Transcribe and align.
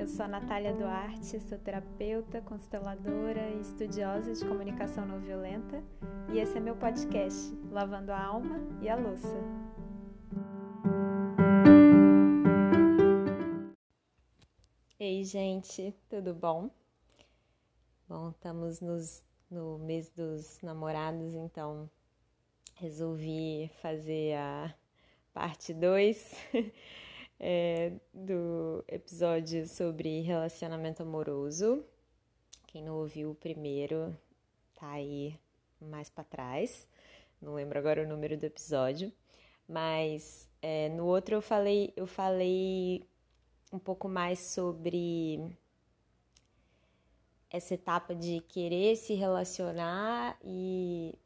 eu 0.00 0.08
sou 0.08 0.24
a 0.24 0.28
Natália 0.28 0.72
Duarte, 0.72 1.38
sou 1.40 1.58
terapeuta, 1.58 2.40
consteladora 2.40 3.50
e 3.50 3.60
estudiosa 3.60 4.32
de 4.32 4.46
comunicação 4.46 5.04
não 5.04 5.20
violenta 5.20 5.84
e 6.32 6.38
esse 6.38 6.56
é 6.56 6.60
meu 6.60 6.74
podcast, 6.74 7.54
Lavando 7.70 8.10
a 8.10 8.18
Alma 8.18 8.56
e 8.80 8.88
a 8.88 8.96
Louça. 8.96 9.36
Ei, 14.98 15.22
gente, 15.22 15.94
tudo 16.08 16.32
bom? 16.32 16.70
Bom, 18.08 18.30
estamos 18.30 18.80
nos, 18.80 19.22
no 19.50 19.78
mês 19.80 20.08
dos 20.08 20.62
namorados, 20.62 21.34
então 21.34 21.90
resolvi 22.76 23.70
fazer 23.82 24.34
a 24.38 24.74
parte 25.34 25.74
2 25.74 26.34
é, 27.40 27.92
do 28.12 28.84
episódio 28.86 29.66
sobre 29.66 30.20
relacionamento 30.20 31.02
amoroso. 31.02 31.82
Quem 32.66 32.84
não 32.84 32.96
ouviu 32.96 33.30
o 33.30 33.34
primeiro, 33.34 34.16
tá 34.78 34.90
aí 34.90 35.36
mais 35.80 36.10
para 36.10 36.22
trás. 36.22 36.86
Não 37.40 37.54
lembro 37.54 37.78
agora 37.78 38.04
o 38.04 38.06
número 38.06 38.36
do 38.36 38.44
episódio, 38.44 39.10
mas 39.66 40.48
é, 40.60 40.90
no 40.90 41.06
outro 41.06 41.34
eu 41.34 41.40
falei, 41.40 41.92
eu 41.96 42.06
falei 42.06 43.08
um 43.72 43.78
pouco 43.78 44.08
mais 44.08 44.38
sobre 44.52 45.56
essa 47.48 47.74
etapa 47.74 48.14
de 48.14 48.40
querer 48.42 48.96
se 48.96 49.14
relacionar 49.14 50.38
e 50.44 51.18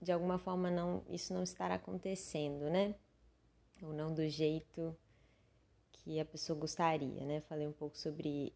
de 0.00 0.12
alguma 0.12 0.38
forma 0.38 0.70
não 0.70 1.02
isso 1.08 1.32
não 1.32 1.42
estar 1.42 1.70
acontecendo, 1.70 2.68
né? 2.68 2.94
ou 3.82 3.92
não 3.92 4.12
do 4.12 4.28
jeito 4.28 4.96
que 6.04 6.20
a 6.20 6.24
pessoa 6.24 6.58
gostaria, 6.58 7.24
né? 7.24 7.40
Falei 7.40 7.66
um 7.66 7.72
pouco 7.72 7.96
sobre 7.96 8.52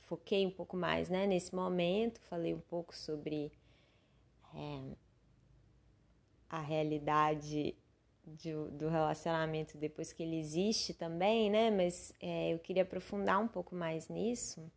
foquei 0.00 0.44
um 0.46 0.50
pouco 0.50 0.76
mais, 0.76 1.08
né, 1.08 1.26
nesse 1.26 1.52
momento, 1.52 2.20
falei 2.22 2.54
um 2.54 2.60
pouco 2.60 2.94
sobre 2.94 3.50
é, 4.54 4.96
a 6.48 6.60
realidade 6.60 7.74
de, 8.24 8.52
do 8.70 8.88
relacionamento 8.88 9.76
depois 9.76 10.12
que 10.12 10.22
ele 10.22 10.38
existe 10.38 10.94
também, 10.94 11.50
né? 11.50 11.70
Mas 11.70 12.12
é, 12.20 12.52
eu 12.52 12.58
queria 12.58 12.82
aprofundar 12.82 13.40
um 13.40 13.48
pouco 13.48 13.74
mais 13.74 14.08
nisso 14.08 14.70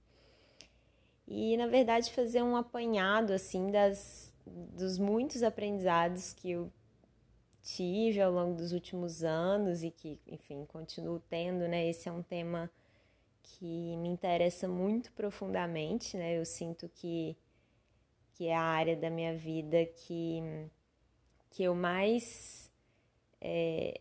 e, 1.27 1.55
na 1.57 1.67
verdade, 1.67 2.11
fazer 2.11 2.41
um 2.41 2.55
apanhado 2.55 3.33
assim 3.33 3.71
das 3.71 4.33
dos 4.45 4.97
muitos 4.97 5.43
aprendizados 5.43 6.33
que 6.33 6.49
eu 6.49 6.71
tive 7.61 8.21
ao 8.21 8.31
longo 8.31 8.55
dos 8.55 8.71
últimos 8.71 9.23
anos 9.23 9.83
e 9.83 9.91
que, 9.91 10.19
enfim, 10.27 10.65
continuo 10.65 11.19
tendo, 11.29 11.67
né? 11.67 11.87
Esse 11.87 12.09
é 12.09 12.11
um 12.11 12.23
tema 12.23 12.69
que 13.43 13.97
me 13.97 14.09
interessa 14.09 14.67
muito 14.67 15.11
profundamente, 15.13 16.17
né? 16.17 16.37
Eu 16.37 16.45
sinto 16.45 16.89
que, 16.89 17.35
que 18.33 18.47
é 18.47 18.55
a 18.55 18.61
área 18.61 18.95
da 18.95 19.09
minha 19.09 19.35
vida 19.35 19.85
que, 19.85 20.41
que 21.51 21.63
eu 21.63 21.75
mais 21.75 22.71
é, 23.41 23.99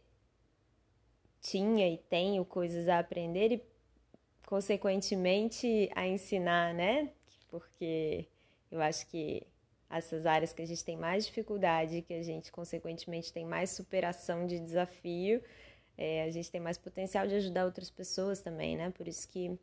tinha 1.41 1.89
e 1.89 1.97
tenho 1.97 2.45
coisas 2.45 2.89
a 2.89 2.99
aprender 2.99 3.53
e, 3.53 3.63
consequentemente, 4.47 5.91
a 5.95 6.07
ensinar, 6.07 6.75
né? 6.75 7.11
Porque 7.49 8.27
eu 8.71 8.81
acho 8.81 9.07
que 9.09 9.47
essas 9.91 10.27
áreas 10.27 10.53
que 10.53 10.63
a 10.63 10.67
gente 10.67 10.85
tem 10.85 10.97
mais 10.97 11.27
dificuldade, 11.27 12.03
que 12.03 12.15
a 12.15 12.23
gente, 12.23 12.53
consequentemente, 12.53 13.33
tem 13.33 13.45
mais 13.45 13.71
superação 13.71 14.47
de 14.47 14.59
desafio, 14.59 15.43
é, 15.97 16.25
a 16.25 16.31
gente 16.31 16.51
tem 16.51 16.61
mais 16.61 16.79
potencial 16.79 17.27
de 17.27 17.35
ajudar 17.35 17.65
outras 17.65 17.91
pessoas 17.91 18.41
também, 18.41 18.77
né? 18.77 18.91
Por 18.91 19.09
isso 19.09 19.29
que 19.29 19.59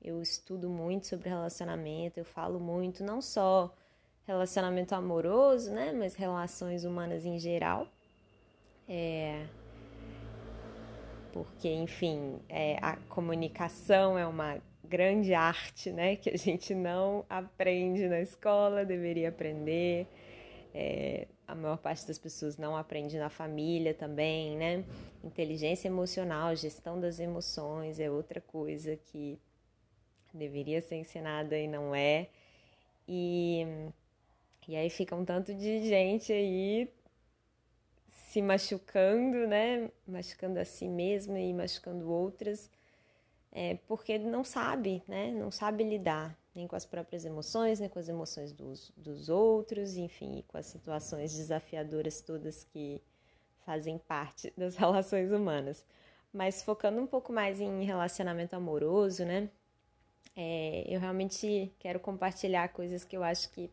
eu 0.00 0.22
estudo 0.22 0.68
muito 0.68 1.06
sobre 1.06 1.28
relacionamento, 1.28 2.18
eu 2.18 2.24
falo 2.24 2.60
muito, 2.60 3.02
não 3.02 3.20
só 3.20 3.74
relacionamento 4.26 4.94
amoroso, 4.94 5.72
né? 5.72 5.92
Mas 5.92 6.14
relações 6.14 6.84
humanas 6.84 7.26
em 7.26 7.38
geral. 7.38 7.88
É, 8.88 9.46
porque, 11.32 11.68
enfim, 11.68 12.40
é, 12.48 12.78
a 12.80 12.96
comunicação 13.08 14.16
é 14.16 14.26
uma 14.26 14.58
grande 14.88 15.34
arte, 15.34 15.90
né? 15.90 16.16
Que 16.16 16.30
a 16.30 16.36
gente 16.36 16.74
não 16.74 17.24
aprende 17.28 18.08
na 18.08 18.20
escola, 18.20 18.84
deveria 18.84 19.28
aprender. 19.28 20.06
É, 20.74 21.28
a 21.46 21.54
maior 21.54 21.76
parte 21.76 22.06
das 22.06 22.18
pessoas 22.18 22.56
não 22.56 22.76
aprende 22.76 23.18
na 23.18 23.28
família 23.28 23.94
também, 23.94 24.56
né? 24.56 24.84
Inteligência 25.22 25.88
emocional, 25.88 26.54
gestão 26.56 27.00
das 27.00 27.20
emoções 27.20 28.00
é 28.00 28.10
outra 28.10 28.40
coisa 28.40 28.96
que 28.96 29.38
deveria 30.32 30.80
ser 30.80 30.96
ensinada 30.96 31.56
e 31.58 31.68
não 31.68 31.94
é. 31.94 32.28
E, 33.06 33.66
e 34.66 34.76
aí 34.76 34.90
fica 34.90 35.14
um 35.14 35.24
tanto 35.24 35.54
de 35.54 35.86
gente 35.86 36.32
aí 36.32 36.88
se 38.06 38.42
machucando, 38.42 39.46
né? 39.46 39.90
Machucando 40.06 40.58
a 40.58 40.64
si 40.64 40.88
mesma 40.88 41.38
e 41.38 41.52
machucando 41.52 42.10
outras 42.10 42.68
é, 43.54 43.78
porque 43.86 44.18
não 44.18 44.42
sabe, 44.42 45.02
né? 45.06 45.30
Não 45.30 45.50
sabe 45.50 45.84
lidar 45.84 46.36
nem 46.54 46.66
com 46.66 46.74
as 46.76 46.84
próprias 46.84 47.24
emoções, 47.24 47.78
nem 47.80 47.88
com 47.88 47.98
as 47.98 48.08
emoções 48.08 48.52
dos, 48.52 48.92
dos 48.96 49.28
outros, 49.28 49.96
enfim, 49.96 50.44
com 50.48 50.58
as 50.58 50.66
situações 50.66 51.34
desafiadoras 51.34 52.20
todas 52.20 52.64
que 52.64 53.00
fazem 53.64 53.98
parte 53.98 54.52
das 54.58 54.76
relações 54.76 55.30
humanas. 55.32 55.84
Mas 56.32 56.62
focando 56.62 57.00
um 57.00 57.06
pouco 57.06 57.32
mais 57.32 57.60
em 57.60 57.84
relacionamento 57.84 58.54
amoroso, 58.54 59.24
né? 59.24 59.48
É, 60.36 60.84
eu 60.88 60.98
realmente 60.98 61.72
quero 61.78 62.00
compartilhar 62.00 62.68
coisas 62.70 63.04
que 63.04 63.16
eu 63.16 63.22
acho 63.22 63.50
que 63.50 63.70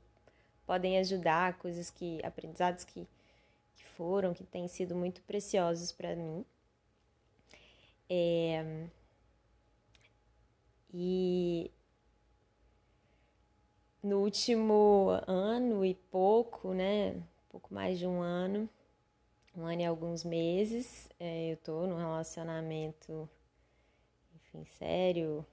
podem 0.65 0.99
ajudar, 0.99 1.57
coisas 1.57 1.89
que, 1.89 2.23
aprendizados 2.23 2.83
que, 2.83 3.07
que 3.75 3.83
foram, 3.83 4.31
que 4.31 4.43
têm 4.43 4.67
sido 4.67 4.95
muito 4.95 5.21
preciosos 5.23 5.91
para 5.91 6.15
mim. 6.15 6.45
É, 8.07 8.85
e 10.93 11.71
no 14.03 14.19
último 14.21 15.09
ano 15.27 15.85
e 15.85 15.93
pouco, 15.95 16.73
né? 16.73 17.21
Pouco 17.49 17.73
mais 17.73 17.99
de 17.99 18.07
um 18.07 18.21
ano, 18.21 18.69
um 19.55 19.65
ano 19.65 19.81
e 19.81 19.85
alguns 19.85 20.23
meses, 20.23 21.09
é, 21.19 21.51
eu 21.53 21.57
tô 21.57 21.85
num 21.85 21.97
relacionamento, 21.97 23.29
enfim, 24.35 24.65
sério, 24.77 25.45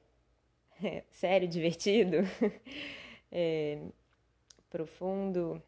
sério, 1.10 1.48
divertido, 1.48 2.18
é, 3.30 3.80
profundo 4.70 5.62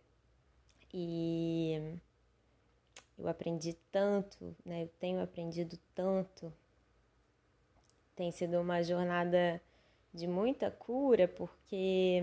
e 0.92 1.98
eu 3.18 3.28
aprendi 3.28 3.74
tanto, 3.92 4.56
né? 4.64 4.84
Eu 4.84 4.88
tenho 4.98 5.20
aprendido 5.22 5.78
tanto 5.94 6.52
tem 8.20 8.30
sido 8.30 8.60
uma 8.60 8.82
jornada 8.82 9.58
de 10.12 10.26
muita 10.26 10.70
cura, 10.70 11.26
porque 11.26 12.20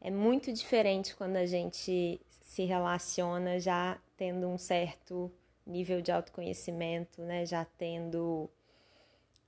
é 0.00 0.10
muito 0.10 0.52
diferente 0.52 1.14
quando 1.14 1.36
a 1.36 1.46
gente 1.46 2.20
se 2.42 2.64
relaciona 2.64 3.60
já 3.60 3.96
tendo 4.16 4.48
um 4.48 4.58
certo 4.58 5.30
nível 5.64 6.02
de 6.02 6.10
autoconhecimento, 6.10 7.22
né? 7.22 7.46
Já 7.46 7.64
tendo 7.64 8.50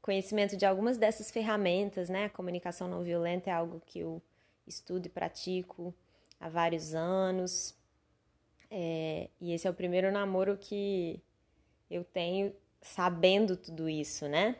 conhecimento 0.01 0.56
de 0.56 0.65
algumas 0.65 0.97
dessas 0.97 1.33
ferramentas, 1.33 2.09
né? 2.09 2.27
A 2.27 2.31
comunicação 2.31 2.87
não 2.87 3.03
violenta 3.03 3.50
é 3.50 3.53
algo 3.53 3.83
que 3.85 3.99
eu 3.99 4.23
estudo 4.69 5.06
e 5.06 5.09
pratico 5.09 5.93
há 6.39 6.49
vários 6.49 6.95
anos. 6.95 7.75
É, 8.71 9.29
e 9.41 9.53
esse 9.53 9.67
é 9.67 9.71
o 9.71 9.75
primeiro 9.75 10.12
namoro 10.12 10.56
que 10.56 11.21
eu 11.91 12.05
tenho 12.05 12.55
sabendo 12.81 13.56
tudo 13.56 13.88
isso, 13.88 14.29
né? 14.29 14.55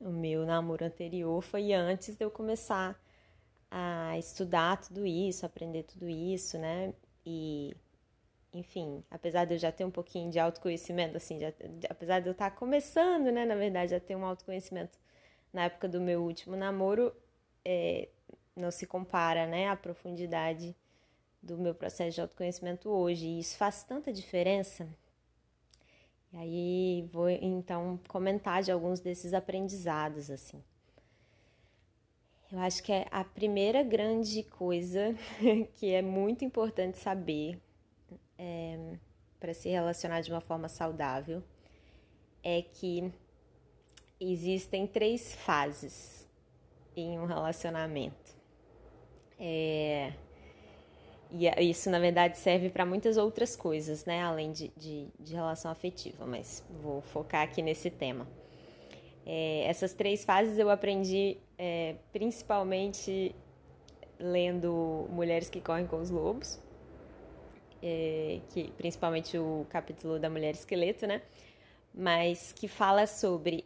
O 0.00 0.10
meu 0.10 0.44
namoro 0.44 0.84
anterior 0.84 1.42
foi 1.42 1.72
antes 1.72 2.16
de 2.16 2.24
eu 2.24 2.30
começar 2.30 3.00
a 3.70 4.16
estudar 4.18 4.76
tudo 4.78 5.06
isso, 5.06 5.46
aprender 5.46 5.84
tudo 5.84 6.08
isso, 6.08 6.58
né? 6.58 6.92
E, 7.24 7.74
enfim, 8.52 9.02
apesar 9.10 9.44
de 9.44 9.54
eu 9.54 9.58
já 9.58 9.72
ter 9.72 9.84
um 9.84 9.90
pouquinho 9.90 10.30
de 10.30 10.38
autoconhecimento, 10.38 11.16
assim, 11.16 11.38
já, 11.40 11.52
apesar 11.88 12.20
de 12.20 12.28
eu 12.28 12.32
estar 12.32 12.50
começando, 12.52 13.32
né, 13.32 13.44
na 13.44 13.54
verdade, 13.54 13.92
já 13.92 14.00
ter 14.00 14.14
um 14.16 14.24
autoconhecimento 14.24 14.98
na 15.52 15.64
época 15.64 15.88
do 15.88 16.00
meu 16.00 16.22
último 16.22 16.56
namoro, 16.56 17.12
é, 17.64 18.08
não 18.54 18.70
se 18.70 18.86
compara, 18.86 19.46
né, 19.46 19.68
a 19.68 19.76
profundidade 19.76 20.76
do 21.42 21.56
meu 21.58 21.74
processo 21.74 22.14
de 22.16 22.20
autoconhecimento 22.20 22.90
hoje. 22.90 23.26
E 23.26 23.40
isso 23.40 23.56
faz 23.56 23.82
tanta 23.82 24.12
diferença 24.12 24.88
e 26.36 26.38
aí 26.38 27.08
vou 27.12 27.30
então 27.30 27.98
comentar 28.08 28.62
de 28.62 28.70
alguns 28.70 29.00
desses 29.00 29.32
aprendizados 29.32 30.30
assim. 30.30 30.62
Eu 32.52 32.58
acho 32.58 32.82
que 32.82 32.92
é 32.92 33.06
a 33.10 33.24
primeira 33.24 33.82
grande 33.82 34.42
coisa 34.42 35.14
que 35.76 35.90
é 35.90 36.02
muito 36.02 36.44
importante 36.44 36.98
saber 36.98 37.58
é, 38.38 38.96
para 39.40 39.54
se 39.54 39.70
relacionar 39.70 40.20
de 40.20 40.30
uma 40.30 40.42
forma 40.42 40.68
saudável 40.68 41.42
é 42.44 42.60
que 42.60 43.10
existem 44.20 44.86
três 44.86 45.34
fases 45.34 46.28
em 46.94 47.18
um 47.18 47.24
relacionamento. 47.24 48.36
É, 49.38 50.12
e 51.30 51.48
isso, 51.68 51.90
na 51.90 51.98
verdade, 51.98 52.38
serve 52.38 52.70
para 52.70 52.86
muitas 52.86 53.16
outras 53.16 53.56
coisas, 53.56 54.04
né? 54.04 54.22
Além 54.22 54.52
de, 54.52 54.68
de, 54.76 55.08
de, 55.18 55.34
relação 55.34 55.70
afetiva, 55.70 56.24
mas 56.24 56.64
vou 56.82 57.00
focar 57.00 57.42
aqui 57.42 57.62
nesse 57.62 57.90
tema. 57.90 58.26
É, 59.24 59.64
essas 59.66 59.92
três 59.92 60.24
fases 60.24 60.58
eu 60.58 60.70
aprendi 60.70 61.36
é, 61.58 61.96
principalmente 62.12 63.34
lendo 64.18 65.08
Mulheres 65.10 65.50
que 65.50 65.60
Correm 65.60 65.86
com 65.86 66.00
os 66.00 66.10
Lobos, 66.10 66.60
é, 67.82 68.40
que 68.50 68.70
principalmente 68.72 69.36
o 69.36 69.66
capítulo 69.68 70.18
da 70.18 70.30
Mulher 70.30 70.54
Esqueleto, 70.54 71.06
né? 71.06 71.22
Mas 71.92 72.52
que 72.52 72.68
fala 72.68 73.06
sobre 73.06 73.64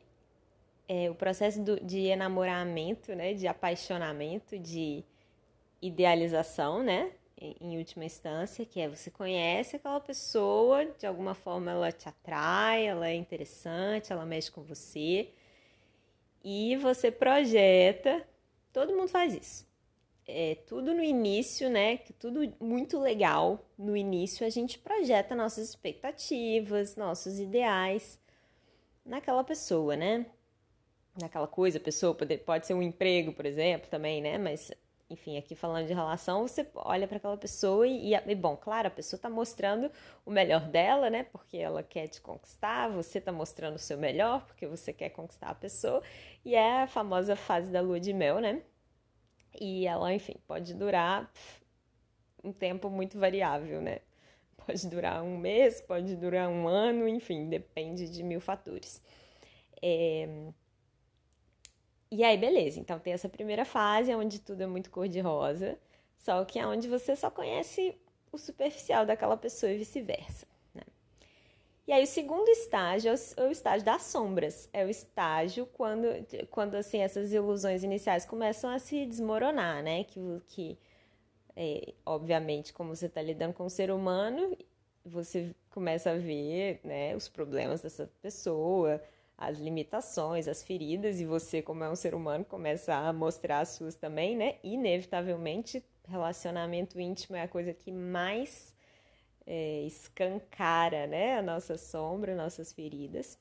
é, 0.88 1.10
o 1.10 1.14
processo 1.14 1.62
do, 1.62 1.78
de 1.80 2.06
enamoramento, 2.06 3.14
né? 3.14 3.34
De 3.34 3.46
apaixonamento, 3.46 4.58
de 4.58 5.04
idealização, 5.82 6.82
né? 6.82 7.12
Em, 7.40 7.78
última 7.78 8.04
instância, 8.04 8.66
que 8.66 8.81
é 8.81 8.88
você 8.88 9.10
conhece 9.10 9.76
aquela 9.76 10.00
pessoa, 10.00 10.84
de 10.98 11.06
alguma 11.06 11.34
forma 11.34 11.70
ela 11.70 11.90
te 11.90 12.08
atrai, 12.08 12.87
ela 12.87 13.08
é 13.08 13.14
interessante, 13.14 14.12
ela 14.12 14.26
mexe 14.26 14.50
com 14.50 14.62
você 14.62 15.31
e 16.44 16.76
você 16.76 17.10
projeta. 17.10 18.26
Todo 18.72 18.94
mundo 18.94 19.08
faz 19.08 19.34
isso 19.34 19.70
é, 20.32 20.54
tudo 20.66 20.94
no 20.94 21.02
início, 21.02 21.69
né? 21.69 21.98
Tudo 22.19 22.52
muito 22.60 22.98
legal. 22.98 23.69
No 23.76 23.96
início 23.96 24.46
a 24.46 24.50
gente 24.50 24.78
projeta 24.78 25.34
nossas 25.34 25.69
expectativas, 25.69 26.96
nossos 26.96 27.38
ideais 27.40 28.19
naquela 29.04 29.43
pessoa, 29.43 29.96
né? 29.96 30.26
Naquela 31.20 31.48
coisa, 31.48 31.81
pessoa 31.81 32.14
pode, 32.14 32.38
pode 32.38 32.66
ser 32.66 32.75
um 32.75 32.82
emprego, 32.82 33.32
por 33.32 33.44
exemplo, 33.44 33.90
também, 33.90 34.22
né? 34.22 34.38
Mas 34.38 34.70
enfim, 35.10 35.36
aqui 35.36 35.56
falando 35.56 35.88
de 35.88 35.92
relação, 35.92 36.46
você 36.46 36.64
olha 36.76 37.08
para 37.08 37.16
aquela 37.16 37.36
pessoa 37.36 37.86
e, 37.86 38.14
e, 38.14 38.34
bom, 38.36 38.56
claro, 38.56 38.86
a 38.86 38.90
pessoa 38.90 39.18
está 39.18 39.28
mostrando 39.28 39.90
o 40.24 40.30
melhor 40.30 40.68
dela, 40.68 41.10
né? 41.10 41.24
Porque 41.24 41.56
ela 41.56 41.82
quer 41.82 42.06
te 42.06 42.20
conquistar, 42.20 42.88
você 42.88 43.18
está 43.18 43.32
mostrando 43.32 43.74
o 43.74 43.78
seu 43.78 43.98
melhor 43.98 44.46
porque 44.46 44.68
você 44.68 44.92
quer 44.92 45.10
conquistar 45.10 45.48
a 45.48 45.54
pessoa, 45.54 46.00
e 46.44 46.54
é 46.54 46.82
a 46.82 46.86
famosa 46.86 47.34
fase 47.34 47.72
da 47.72 47.80
lua 47.80 47.98
de 47.98 48.12
mel, 48.12 48.38
né? 48.38 48.62
E 49.60 49.84
ela, 49.84 50.14
enfim, 50.14 50.36
pode 50.46 50.74
durar 50.74 51.28
um 52.44 52.52
tempo 52.52 52.88
muito 52.88 53.18
variável, 53.18 53.82
né? 53.82 53.98
Pode 54.64 54.86
durar 54.88 55.22
um 55.24 55.36
mês, 55.36 55.80
pode 55.80 56.14
durar 56.16 56.48
um 56.48 56.68
ano, 56.68 57.08
enfim, 57.08 57.48
depende 57.48 58.08
de 58.08 58.22
mil 58.22 58.40
fatores. 58.40 59.02
É... 59.82 60.28
E 62.10 62.24
aí, 62.24 62.36
beleza. 62.36 62.80
Então, 62.80 62.98
tem 62.98 63.12
essa 63.12 63.28
primeira 63.28 63.64
fase, 63.64 64.14
onde 64.14 64.40
tudo 64.40 64.62
é 64.62 64.66
muito 64.66 64.90
cor-de-rosa, 64.90 65.78
só 66.18 66.44
que 66.44 66.58
é 66.58 66.66
onde 66.66 66.88
você 66.88 67.14
só 67.16 67.30
conhece 67.30 67.96
o 68.32 68.38
superficial 68.38 69.06
daquela 69.06 69.36
pessoa 69.36 69.72
e 69.72 69.78
vice-versa. 69.78 70.46
E 71.90 71.92
aí 71.92 72.04
o 72.04 72.06
segundo 72.06 72.48
estágio 72.48 73.12
é, 73.12 73.14
é 73.36 73.48
o 73.48 73.50
estágio 73.50 73.84
das 73.84 74.02
sombras. 74.02 74.68
É 74.72 74.84
o 74.84 74.88
estágio 74.88 75.66
quando, 75.66 76.06
quando 76.48 76.76
assim, 76.76 76.98
essas 76.98 77.32
ilusões 77.32 77.82
iniciais 77.82 78.24
começam 78.24 78.70
a 78.70 78.78
se 78.78 79.04
desmoronar, 79.04 79.82
né? 79.82 80.04
Que, 80.04 80.20
que 80.46 80.78
é, 81.56 81.92
obviamente, 82.06 82.72
como 82.72 82.94
você 82.94 83.06
está 83.06 83.20
lidando 83.20 83.54
com 83.54 83.64
o 83.64 83.70
ser 83.70 83.90
humano, 83.90 84.56
você 85.04 85.52
começa 85.70 86.12
a 86.12 86.16
ver 86.16 86.80
né, 86.84 87.16
os 87.16 87.28
problemas 87.28 87.80
dessa 87.80 88.08
pessoa, 88.22 89.02
as 89.40 89.58
limitações, 89.58 90.46
as 90.46 90.62
feridas, 90.62 91.19
e 91.19 91.25
você, 91.25 91.62
como 91.62 91.82
é 91.82 91.88
um 91.88 91.96
ser 91.96 92.14
humano, 92.14 92.44
começa 92.44 92.94
a 92.94 93.10
mostrar 93.10 93.60
as 93.60 93.70
suas 93.70 93.94
também, 93.94 94.37
né? 94.37 94.58
Inevitavelmente, 94.62 95.82
relacionamento 96.06 97.00
íntimo 97.00 97.37
é 97.37 97.42
a 97.42 97.48
coisa 97.48 97.72
que 97.72 97.90
mais 97.90 98.76
é, 99.46 99.82
escancara 99.87 101.06
né, 101.06 101.38
a 101.38 101.42
nossa 101.42 101.78
sombra, 101.78 102.37
nossas 102.37 102.70
feridas. 102.70 103.38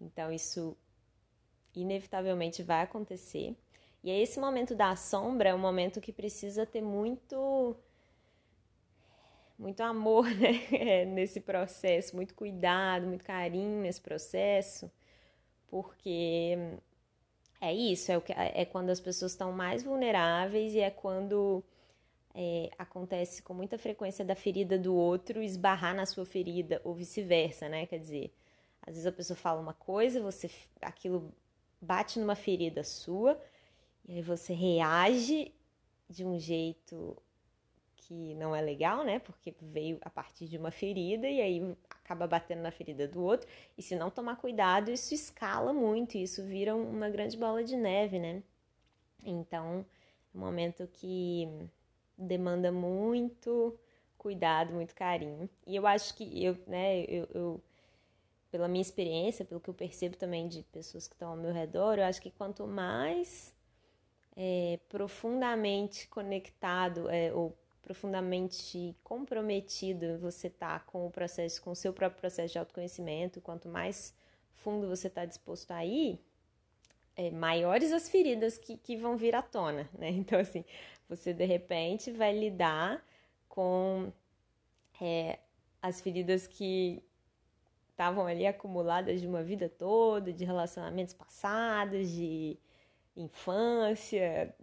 Então, 0.00 0.32
isso 0.32 0.76
inevitavelmente 1.74 2.62
vai 2.62 2.82
acontecer. 2.82 3.56
E 4.04 4.10
é 4.12 4.20
esse 4.20 4.38
momento 4.38 4.76
da 4.76 4.94
sombra 4.94 5.48
é 5.48 5.54
um 5.54 5.58
momento 5.58 6.00
que 6.00 6.12
precisa 6.12 6.64
ter 6.64 6.82
muito 6.82 7.76
muito 9.62 9.80
amor 9.80 10.26
né? 10.34 10.60
É, 10.72 11.04
nesse 11.04 11.40
processo, 11.40 12.16
muito 12.16 12.34
cuidado, 12.34 13.06
muito 13.06 13.24
carinho 13.24 13.80
nesse 13.80 14.00
processo, 14.00 14.90
porque 15.68 16.58
é 17.60 17.72
isso, 17.72 18.10
é, 18.10 18.18
o 18.18 18.20
que, 18.20 18.32
é 18.32 18.64
quando 18.64 18.90
as 18.90 19.00
pessoas 19.00 19.32
estão 19.32 19.52
mais 19.52 19.82
vulneráveis 19.84 20.74
e 20.74 20.80
é 20.80 20.90
quando 20.90 21.64
é, 22.34 22.70
acontece 22.76 23.42
com 23.42 23.54
muita 23.54 23.78
frequência 23.78 24.24
da 24.24 24.34
ferida 24.34 24.76
do 24.76 24.94
outro 24.94 25.40
esbarrar 25.40 25.94
na 25.94 26.06
sua 26.06 26.26
ferida 26.26 26.80
ou 26.84 26.92
vice-versa, 26.94 27.68
né? 27.68 27.86
Quer 27.86 27.98
dizer, 28.00 28.34
às 28.82 28.94
vezes 28.94 29.06
a 29.06 29.12
pessoa 29.12 29.36
fala 29.36 29.60
uma 29.60 29.74
coisa, 29.74 30.20
você 30.20 30.50
aquilo 30.80 31.32
bate 31.80 32.18
numa 32.18 32.34
ferida 32.34 32.82
sua 32.82 33.40
e 34.08 34.14
aí 34.16 34.22
você 34.22 34.52
reage 34.54 35.54
de 36.10 36.24
um 36.24 36.38
jeito 36.38 37.16
que 38.06 38.34
não 38.34 38.54
é 38.54 38.60
legal, 38.60 39.04
né? 39.04 39.18
Porque 39.18 39.54
veio 39.60 39.98
a 40.02 40.10
partir 40.10 40.46
de 40.48 40.56
uma 40.58 40.70
ferida 40.70 41.28
e 41.28 41.40
aí 41.40 41.76
acaba 41.90 42.26
batendo 42.26 42.62
na 42.62 42.70
ferida 42.70 43.06
do 43.06 43.22
outro. 43.22 43.48
E 43.76 43.82
se 43.82 43.96
não 43.96 44.10
tomar 44.10 44.36
cuidado, 44.36 44.90
isso 44.90 45.14
escala 45.14 45.72
muito, 45.72 46.16
isso 46.16 46.44
vira 46.44 46.74
uma 46.74 47.08
grande 47.08 47.36
bola 47.36 47.62
de 47.62 47.76
neve, 47.76 48.18
né? 48.18 48.42
Então, 49.24 49.86
é 50.34 50.36
um 50.36 50.40
momento 50.40 50.88
que 50.92 51.48
demanda 52.18 52.72
muito 52.72 53.78
cuidado, 54.18 54.72
muito 54.72 54.94
carinho. 54.94 55.48
E 55.66 55.76
eu 55.76 55.86
acho 55.86 56.14
que 56.14 56.44
eu, 56.44 56.56
né, 56.66 57.04
eu, 57.04 57.28
eu, 57.34 57.62
pela 58.50 58.68
minha 58.68 58.82
experiência, 58.82 59.44
pelo 59.44 59.60
que 59.60 59.70
eu 59.70 59.74
percebo 59.74 60.16
também 60.16 60.48
de 60.48 60.62
pessoas 60.64 61.06
que 61.06 61.14
estão 61.14 61.30
ao 61.30 61.36
meu 61.36 61.52
redor, 61.52 61.98
eu 61.98 62.04
acho 62.04 62.20
que 62.20 62.30
quanto 62.30 62.66
mais 62.66 63.54
é, 64.36 64.78
profundamente 64.88 66.08
conectado 66.08 67.08
é, 67.08 67.32
ou 67.32 67.56
profundamente 67.82 68.96
comprometido 69.02 70.18
você 70.18 70.46
está 70.46 70.78
com 70.80 71.06
o 71.06 71.10
processo, 71.10 71.60
com 71.62 71.72
o 71.72 71.76
seu 71.76 71.92
próprio 71.92 72.20
processo 72.20 72.52
de 72.52 72.58
autoconhecimento, 72.58 73.40
quanto 73.40 73.68
mais 73.68 74.14
fundo 74.54 74.88
você 74.88 75.08
está 75.08 75.24
disposto 75.24 75.72
a 75.72 75.84
ir, 75.84 76.20
é, 77.16 77.30
maiores 77.30 77.92
as 77.92 78.08
feridas 78.08 78.56
que, 78.56 78.76
que 78.76 78.96
vão 78.96 79.16
vir 79.16 79.34
à 79.34 79.42
tona, 79.42 79.88
né? 79.98 80.10
Então, 80.22 80.38
assim, 80.38 80.64
você 81.08 81.34
de 81.34 81.44
repente 81.44 82.10
vai 82.10 82.32
lidar 82.36 83.04
com 83.48 84.12
é, 85.00 85.40
as 85.82 86.00
feridas 86.00 86.46
que 86.46 87.02
estavam 87.90 88.26
ali 88.26 88.46
acumuladas 88.46 89.20
de 89.20 89.26
uma 89.26 89.42
vida 89.42 89.68
toda, 89.68 90.32
de 90.32 90.44
relacionamentos 90.44 91.12
passados, 91.12 92.08
de 92.10 92.56
infância, 93.16 94.54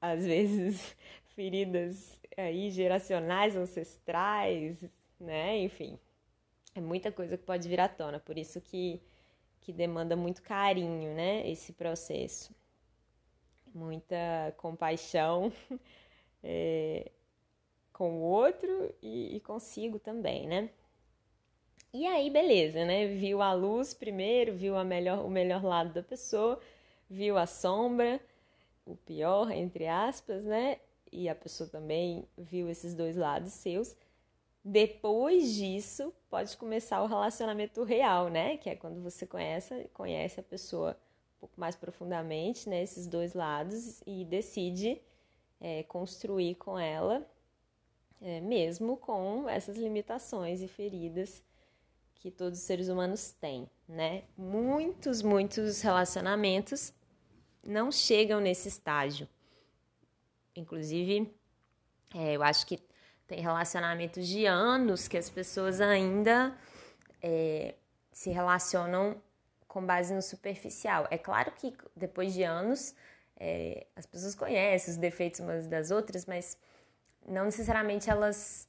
às 0.00 0.24
vezes 0.24 0.96
feridas 1.34 2.20
aí 2.36 2.70
geracionais, 2.70 3.56
ancestrais, 3.56 4.84
né? 5.20 5.58
Enfim, 5.58 5.98
é 6.74 6.80
muita 6.80 7.12
coisa 7.12 7.36
que 7.36 7.44
pode 7.44 7.68
vir 7.68 7.80
à 7.80 7.88
tona, 7.88 8.18
por 8.20 8.38
isso 8.38 8.60
que, 8.60 9.00
que 9.60 9.72
demanda 9.72 10.16
muito 10.16 10.42
carinho, 10.42 11.14
né? 11.14 11.48
Esse 11.50 11.72
processo 11.72 12.54
muita 13.74 14.52
compaixão 14.56 15.52
é, 16.42 17.10
com 17.92 18.18
o 18.18 18.20
outro 18.20 18.94
e, 19.02 19.36
e 19.36 19.40
consigo 19.40 19.98
também, 19.98 20.46
né? 20.46 20.70
E 21.92 22.06
aí, 22.06 22.30
beleza, 22.30 22.84
né? 22.84 23.06
Viu 23.06 23.42
a 23.42 23.52
luz 23.52 23.92
primeiro, 23.92 24.54
viu 24.54 24.76
a 24.76 24.84
melhor, 24.84 25.24
o 25.24 25.30
melhor 25.30 25.62
lado 25.62 25.92
da 25.92 26.02
pessoa, 26.02 26.58
viu 27.08 27.36
a 27.36 27.46
sombra, 27.46 28.20
o 28.86 28.96
pior, 28.96 29.50
entre 29.50 29.86
aspas, 29.86 30.44
né? 30.44 30.78
E 31.12 31.28
a 31.28 31.34
pessoa 31.34 31.68
também 31.68 32.26
viu 32.36 32.68
esses 32.68 32.94
dois 32.94 33.16
lados 33.16 33.52
seus. 33.52 33.94
Depois 34.64 35.54
disso, 35.54 36.12
pode 36.30 36.56
começar 36.56 37.02
o 37.02 37.06
relacionamento 37.06 37.84
real, 37.84 38.28
né? 38.28 38.56
Que 38.56 38.70
é 38.70 38.76
quando 38.76 39.02
você 39.02 39.26
conhece, 39.26 39.90
conhece 39.92 40.40
a 40.40 40.42
pessoa 40.42 40.96
pouco 41.42 41.58
mais 41.60 41.74
profundamente 41.74 42.68
né, 42.68 42.84
esses 42.84 43.08
dois 43.08 43.34
lados 43.34 44.00
e 44.06 44.24
decide 44.24 45.02
é, 45.60 45.82
construir 45.82 46.54
com 46.54 46.78
ela, 46.78 47.28
é, 48.20 48.40
mesmo 48.40 48.96
com 48.96 49.48
essas 49.48 49.76
limitações 49.76 50.62
e 50.62 50.68
feridas 50.68 51.42
que 52.14 52.30
todos 52.30 52.60
os 52.60 52.64
seres 52.64 52.88
humanos 52.88 53.32
têm, 53.32 53.68
né? 53.88 54.22
Muitos, 54.36 55.20
muitos 55.20 55.82
relacionamentos 55.82 56.92
não 57.66 57.90
chegam 57.90 58.40
nesse 58.40 58.68
estágio. 58.68 59.28
Inclusive, 60.54 61.32
é, 62.14 62.36
eu 62.36 62.42
acho 62.42 62.66
que 62.66 62.78
tem 63.26 63.40
relacionamentos 63.40 64.26
de 64.26 64.44
anos 64.46 65.08
que 65.08 65.16
as 65.16 65.30
pessoas 65.30 65.80
ainda 65.80 66.56
é, 67.22 67.74
se 68.12 68.30
relacionam 68.30 69.16
com 69.66 69.84
base 69.84 70.12
no 70.12 70.20
superficial. 70.20 71.06
É 71.10 71.16
claro 71.16 71.50
que 71.52 71.74
depois 71.96 72.34
de 72.34 72.42
anos 72.42 72.94
é, 73.36 73.86
as 73.96 74.04
pessoas 74.04 74.34
conhecem 74.34 74.92
os 74.92 74.98
defeitos 74.98 75.40
umas 75.40 75.66
das 75.66 75.90
outras, 75.90 76.26
mas 76.26 76.58
não 77.26 77.46
necessariamente 77.46 78.10
elas 78.10 78.68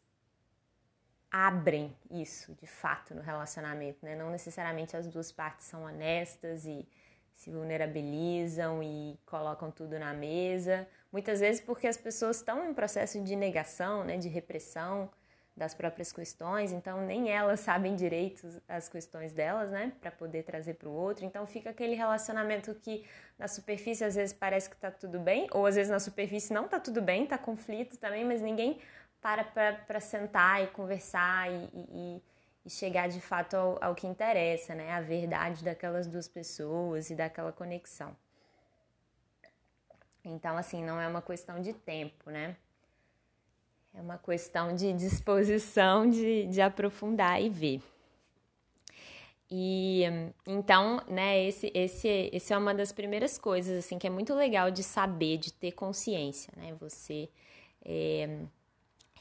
abrem 1.30 1.94
isso 2.12 2.54
de 2.54 2.68
fato 2.68 3.14
no 3.16 3.22
relacionamento, 3.22 4.06
né? 4.06 4.16
Não 4.16 4.30
necessariamente 4.30 4.96
as 4.96 5.08
duas 5.08 5.32
partes 5.32 5.66
são 5.66 5.84
honestas 5.84 6.66
e 6.66 6.88
se 7.34 7.50
vulnerabilizam 7.52 8.82
e 8.82 9.20
colocam 9.26 9.72
tudo 9.72 9.98
na 10.00 10.14
mesa. 10.14 10.88
Muitas 11.12 11.40
vezes 11.40 11.62
porque 11.62 11.88
as 11.88 11.98
pessoas 11.98 12.38
estão 12.38 12.70
em 12.70 12.74
processo 12.74 13.22
de 13.22 13.36
negação, 13.36 14.04
né, 14.04 14.18
de 14.18 14.30
repressão 14.30 15.10
das 15.56 15.76
próprias 15.76 16.12
questões, 16.12 16.72
então 16.72 17.06
nem 17.06 17.30
elas 17.30 17.60
sabem 17.62 17.96
direito 17.96 18.48
as 18.68 18.90
questões 18.90 19.32
delas, 19.32 19.70
né, 19.70 19.94
para 20.02 20.10
poder 20.12 20.44
trazer 20.44 20.76
para 20.76 20.90
o 20.90 20.94
outro. 20.94 21.26
Então 21.26 21.46
fica 21.46 21.70
aquele 21.70 21.96
relacionamento 21.96 22.74
que 22.76 23.06
na 23.38 23.48
superfície 23.48 24.04
às 24.04 24.16
vezes 24.16 24.34
parece 24.34 24.70
que 24.70 24.76
está 24.76 24.90
tudo 24.90 25.20
bem, 25.20 25.48
ou 25.52 25.66
às 25.66 25.76
vezes 25.76 25.92
na 25.92 26.00
superfície 26.00 26.54
não 26.54 26.66
está 26.66 26.80
tudo 26.80 27.02
bem, 27.02 27.24
está 27.24 27.38
conflito 27.38 27.98
também, 27.98 28.26
mas 28.26 28.42
ninguém 28.42 28.80
para 29.22 29.44
para 29.44 30.00
sentar 30.02 30.62
e 30.64 30.68
conversar 30.68 31.50
e, 31.50 31.70
e, 31.74 32.18
e 32.18 32.22
chegar 32.68 33.10
de 33.10 33.20
fato 33.20 33.56
ao, 33.56 33.84
ao 33.84 33.96
que 33.96 34.08
interessa, 34.08 34.74
né, 34.74 34.92
a 34.92 35.02
verdade 35.02 35.64
daquelas 35.64 36.08
duas 36.08 36.28
pessoas 36.28 37.10
e 37.10 37.16
daquela 37.16 37.52
conexão. 37.52 38.16
Então, 40.24 40.58
assim, 40.58 40.84
não 40.84 41.00
é 41.00 41.08
uma 41.08 41.22
questão 41.22 41.62
de 41.62 41.74
tempo, 41.74 42.30
né? 42.30 42.56
É 43.94 44.02
uma 44.02 44.18
questão 44.18 44.74
de 44.74 44.94
disposição 44.94 46.10
de, 46.10 46.48
de 46.48 46.62
aprofundar 46.62 47.42
e 47.42 47.50
ver. 47.50 47.82
E 49.52 50.04
então, 50.48 51.04
né, 51.08 51.44
esse, 51.44 51.72
esse, 51.76 52.30
esse 52.34 52.54
é 52.54 52.58
uma 52.58 52.74
das 52.74 52.92
primeiras 52.92 53.38
coisas, 53.38 53.86
assim, 53.86 54.00
que 54.00 54.08
é 54.08 54.10
muito 54.10 54.34
legal 54.34 54.72
de 54.72 54.82
saber, 54.82 55.38
de 55.38 55.54
ter 55.54 55.74
consciência, 55.74 56.52
né? 56.58 56.74
Você 56.80 57.30
é, 57.86 58.40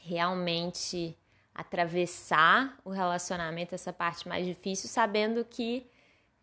realmente 0.01 1.15
atravessar 1.53 2.77
o 2.83 2.89
relacionamento, 2.89 3.75
essa 3.75 3.93
parte 3.93 4.27
mais 4.27 4.45
difícil, 4.45 4.89
sabendo 4.89 5.45
que 5.45 5.89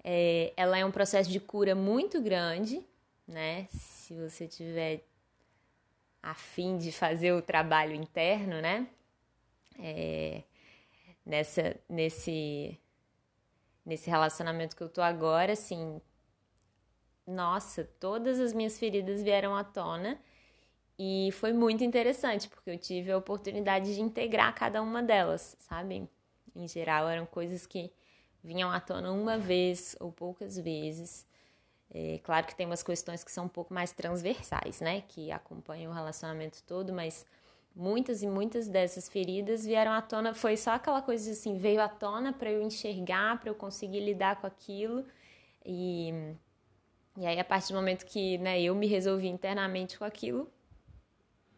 é, 0.05 0.52
ela 0.57 0.79
é 0.79 0.85
um 0.85 0.90
processo 0.90 1.31
de 1.31 1.40
cura 1.40 1.75
muito 1.75 2.21
grande, 2.21 2.85
né? 3.26 3.67
Se 3.71 4.14
você 4.14 4.47
tiver 4.47 5.05
a 6.23 6.35
fim 6.35 6.76
de 6.76 6.93
fazer 6.93 7.33
o 7.33 7.43
trabalho 7.43 7.95
interno, 7.95 8.61
né? 8.61 8.87
É, 9.79 10.43
nessa, 11.25 11.76
nesse, 11.88 12.79
nesse 13.85 14.09
relacionamento 14.09 14.76
que 14.76 14.83
eu 14.83 14.88
tô 14.88 15.02
agora, 15.02 15.52
assim, 15.52 16.00
nossa, 17.26 17.85
todas 17.99 18.38
as 18.40 18.52
minhas 18.52 18.79
feridas 18.79 19.23
vieram 19.23 19.57
à 19.57 19.64
tona 19.64 20.21
e 21.02 21.33
foi 21.33 21.54
muito 21.54 21.83
interessante, 21.83 22.47
porque 22.47 22.69
eu 22.69 22.76
tive 22.76 23.11
a 23.11 23.16
oportunidade 23.16 23.95
de 23.95 24.02
integrar 24.02 24.54
cada 24.54 24.83
uma 24.83 25.02
delas, 25.02 25.57
sabe? 25.59 26.07
Em 26.54 26.69
geral, 26.69 27.09
eram 27.09 27.25
coisas 27.25 27.64
que 27.64 27.90
vinham 28.45 28.71
à 28.71 28.78
tona 28.78 29.11
uma 29.11 29.38
vez 29.38 29.97
ou 29.99 30.12
poucas 30.12 30.59
vezes. 30.59 31.26
É, 31.90 32.21
claro 32.23 32.47
que 32.47 32.54
tem 32.54 32.66
umas 32.66 32.83
questões 32.83 33.25
que 33.25 33.33
são 33.33 33.47
um 33.47 33.49
pouco 33.49 33.73
mais 33.73 33.92
transversais, 33.95 34.83
né? 34.83 35.00
Que 35.09 35.33
acompanham 35.33 35.90
o 35.90 35.95
relacionamento 35.95 36.62
todo, 36.64 36.92
mas 36.92 37.25
muitas 37.75 38.23
e 38.23 38.26
muitas 38.26 38.69
dessas 38.69 39.09
feridas 39.09 39.64
vieram 39.64 39.92
à 39.92 40.02
tona. 40.02 40.35
Foi 40.35 40.54
só 40.54 40.73
aquela 40.73 41.00
coisa 41.00 41.30
assim, 41.30 41.57
veio 41.57 41.80
à 41.80 41.88
tona 41.88 42.30
para 42.30 42.50
eu 42.50 42.61
enxergar, 42.61 43.40
para 43.40 43.49
eu 43.49 43.54
conseguir 43.54 44.00
lidar 44.00 44.38
com 44.38 44.47
aquilo. 44.47 45.07
E, 45.64 46.12
e 47.16 47.25
aí, 47.26 47.40
a 47.40 47.45
partir 47.45 47.73
do 47.73 47.76
momento 47.76 48.04
que 48.04 48.37
né, 48.37 48.61
eu 48.61 48.75
me 48.75 48.87
resolvi 48.87 49.28
internamente 49.28 49.99
com 49.99 50.04
aquilo, 50.04 50.47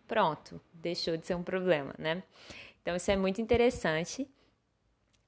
pronto, 0.06 0.60
deixou 0.72 1.16
de 1.16 1.26
ser 1.26 1.34
um 1.34 1.42
problema, 1.42 1.94
né? 1.98 2.22
Então, 2.80 2.96
isso 2.96 3.10
é 3.10 3.16
muito 3.16 3.40
interessante. 3.40 4.28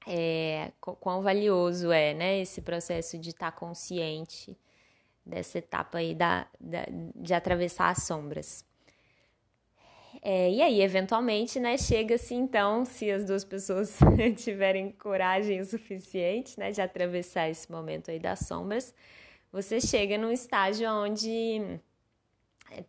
É, 0.06 0.70
quão 0.80 1.22
valioso 1.22 1.90
é, 1.90 2.12
né, 2.12 2.38
esse 2.38 2.60
processo 2.60 3.18
de 3.18 3.30
estar 3.30 3.52
consciente 3.52 4.54
dessa 5.24 5.56
etapa 5.56 5.96
aí 5.96 6.14
da, 6.14 6.46
da 6.60 6.84
de 7.14 7.32
atravessar 7.32 7.88
as 7.88 8.02
sombras. 8.02 8.66
É, 10.22 10.50
e 10.50 10.62
aí, 10.62 10.80
eventualmente, 10.80 11.58
né, 11.58 11.76
chega-se 11.76 12.34
então, 12.34 12.84
se 12.84 13.10
as 13.10 13.24
duas 13.24 13.44
pessoas 13.44 13.98
tiverem 14.36 14.90
coragem 14.92 15.60
o 15.60 15.64
suficiente, 15.64 16.58
né, 16.58 16.70
de 16.70 16.80
atravessar 16.80 17.48
esse 17.48 17.70
momento 17.70 18.10
aí 18.10 18.18
das 18.18 18.40
sombras, 18.40 18.94
você 19.52 19.80
chega 19.80 20.16
num 20.18 20.30
estágio 20.30 20.90
onde 20.90 21.80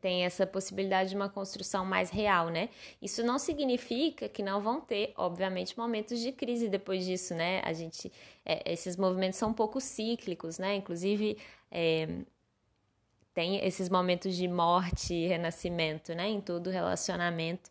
tem 0.02 0.24
essa 0.24 0.46
possibilidade 0.48 1.10
de 1.10 1.16
uma 1.16 1.30
construção 1.30 1.86
mais 1.86 2.10
real, 2.10 2.50
né? 2.50 2.70
Isso 3.02 3.24
não 3.24 3.38
significa 3.38 4.28
que 4.28 4.42
não 4.42 4.62
vão 4.62 4.82
ter, 4.82 5.14
obviamente, 5.18 5.78
momentos 5.78 6.20
de 6.20 6.32
crise 6.32 6.70
depois 6.70 7.06
disso, 7.06 7.34
né? 7.34 7.62
A 7.64 7.74
gente, 7.74 8.12
é, 8.46 8.72
esses 8.72 8.96
movimentos 8.98 9.38
são 9.38 9.50
um 9.50 9.54
pouco 9.54 9.80
cíclicos, 9.80 10.58
né? 10.58 10.76
Inclusive, 10.76 11.38
é, 11.70 12.08
tem 13.34 13.64
esses 13.66 13.90
momentos 13.90 14.36
de 14.36 14.48
morte 14.48 15.14
e 15.14 15.28
renascimento, 15.28 16.16
né? 16.16 16.28
Em 16.30 16.42
todo 16.42 16.70
relacionamento. 16.70 17.70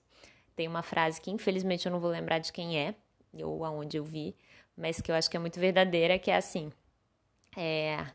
Tem 0.54 0.68
uma 0.68 0.82
frase 0.82 1.20
que 1.20 1.30
infelizmente 1.30 1.86
eu 1.86 1.92
não 1.92 1.98
vou 1.98 2.10
lembrar 2.10 2.38
de 2.38 2.52
quem 2.52 2.78
é, 2.78 2.94
ou 3.42 3.64
aonde 3.64 3.96
eu 3.96 4.04
vi, 4.04 4.36
mas 4.76 5.00
que 5.00 5.10
eu 5.10 5.14
acho 5.14 5.28
que 5.28 5.36
é 5.36 5.40
muito 5.40 5.58
verdadeira, 5.58 6.18
que 6.18 6.30
é 6.30 6.36
assim. 6.36 6.70
É, 7.56 8.06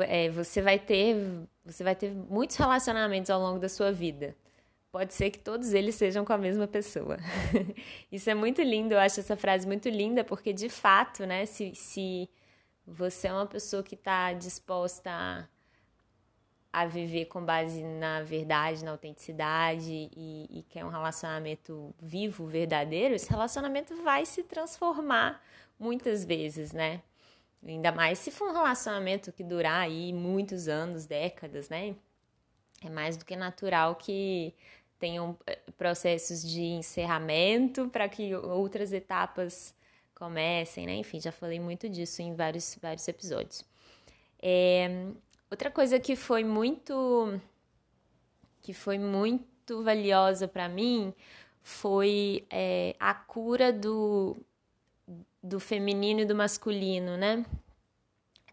é, 0.00 0.30
você 0.30 0.62
vai 0.62 0.78
ter 0.78 1.16
você 1.64 1.82
vai 1.82 1.96
ter 1.96 2.12
muitos 2.12 2.56
relacionamentos 2.56 3.30
ao 3.30 3.40
longo 3.40 3.58
da 3.58 3.68
sua 3.68 3.92
vida. 3.92 4.36
Pode 4.92 5.12
ser 5.12 5.30
que 5.30 5.38
todos 5.38 5.74
eles 5.74 5.94
sejam 5.94 6.24
com 6.24 6.32
a 6.32 6.38
mesma 6.38 6.66
pessoa. 6.66 7.18
Isso 8.10 8.30
é 8.30 8.34
muito 8.34 8.62
lindo, 8.62 8.94
eu 8.94 8.98
acho 9.00 9.20
essa 9.20 9.36
frase 9.36 9.66
muito 9.66 9.88
linda, 9.88 10.24
porque 10.24 10.52
de 10.52 10.68
fato, 10.68 11.26
né, 11.26 11.44
se, 11.44 11.74
se 11.74 12.30
você 12.86 13.28
é 13.28 13.32
uma 13.32 13.46
pessoa 13.46 13.82
que 13.82 13.94
está 13.94 14.32
disposta 14.32 15.10
a 15.10 15.48
a 16.76 16.84
viver 16.84 17.24
com 17.24 17.42
base 17.42 17.82
na 17.82 18.22
verdade, 18.22 18.84
na 18.84 18.90
autenticidade 18.90 20.10
e, 20.14 20.58
e 20.58 20.62
quer 20.64 20.84
um 20.84 20.90
relacionamento 20.90 21.94
vivo, 21.98 22.46
verdadeiro, 22.46 23.14
esse 23.14 23.30
relacionamento 23.30 23.96
vai 24.02 24.26
se 24.26 24.42
transformar 24.42 25.42
muitas 25.78 26.22
vezes, 26.22 26.74
né? 26.74 27.00
Ainda 27.66 27.92
mais 27.92 28.18
se 28.18 28.30
for 28.30 28.50
um 28.50 28.52
relacionamento 28.52 29.32
que 29.32 29.42
durar 29.42 29.82
aí 29.82 30.12
muitos 30.12 30.68
anos, 30.68 31.06
décadas, 31.06 31.68
né? 31.68 31.94
É 32.84 32.90
mais 32.90 33.16
do 33.16 33.24
que 33.24 33.34
natural 33.34 33.96
que 33.96 34.54
tenham 34.98 35.36
eh, 35.46 35.58
processos 35.76 36.42
de 36.42 36.62
encerramento 36.62 37.88
para 37.88 38.08
que 38.08 38.34
outras 38.34 38.92
etapas 38.92 39.74
comecem, 40.14 40.86
né? 40.86 40.94
Enfim, 40.94 41.20
já 41.20 41.32
falei 41.32 41.58
muito 41.58 41.88
disso 41.88 42.22
em 42.22 42.34
vários, 42.34 42.78
vários 42.80 43.06
episódios. 43.08 43.64
É, 44.40 45.08
Outra 45.50 45.70
coisa 45.70 46.00
que 46.00 46.16
foi 46.16 46.42
muito 46.42 47.40
que 48.62 48.72
foi 48.72 48.98
muito 48.98 49.82
valiosa 49.82 50.48
para 50.48 50.68
mim 50.68 51.14
foi 51.62 52.44
é, 52.50 52.96
a 52.98 53.14
cura 53.14 53.72
do, 53.72 54.36
do 55.46 55.60
feminino 55.60 56.20
e 56.20 56.24
do 56.24 56.34
masculino, 56.34 57.16
né? 57.16 57.44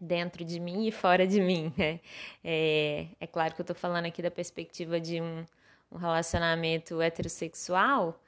Dentro 0.00 0.44
de 0.44 0.60
mim 0.60 0.86
e 0.86 0.92
fora 0.92 1.26
de 1.26 1.40
mim. 1.40 1.72
Né? 1.76 2.00
É, 2.42 3.06
é 3.20 3.26
claro 3.26 3.54
que 3.54 3.60
eu 3.60 3.64
estou 3.64 3.76
falando 3.76 4.06
aqui 4.06 4.22
da 4.22 4.30
perspectiva 4.30 5.00
de 5.00 5.20
um, 5.20 5.44
um 5.90 5.96
relacionamento 5.96 7.00
heterossexual, 7.00 8.20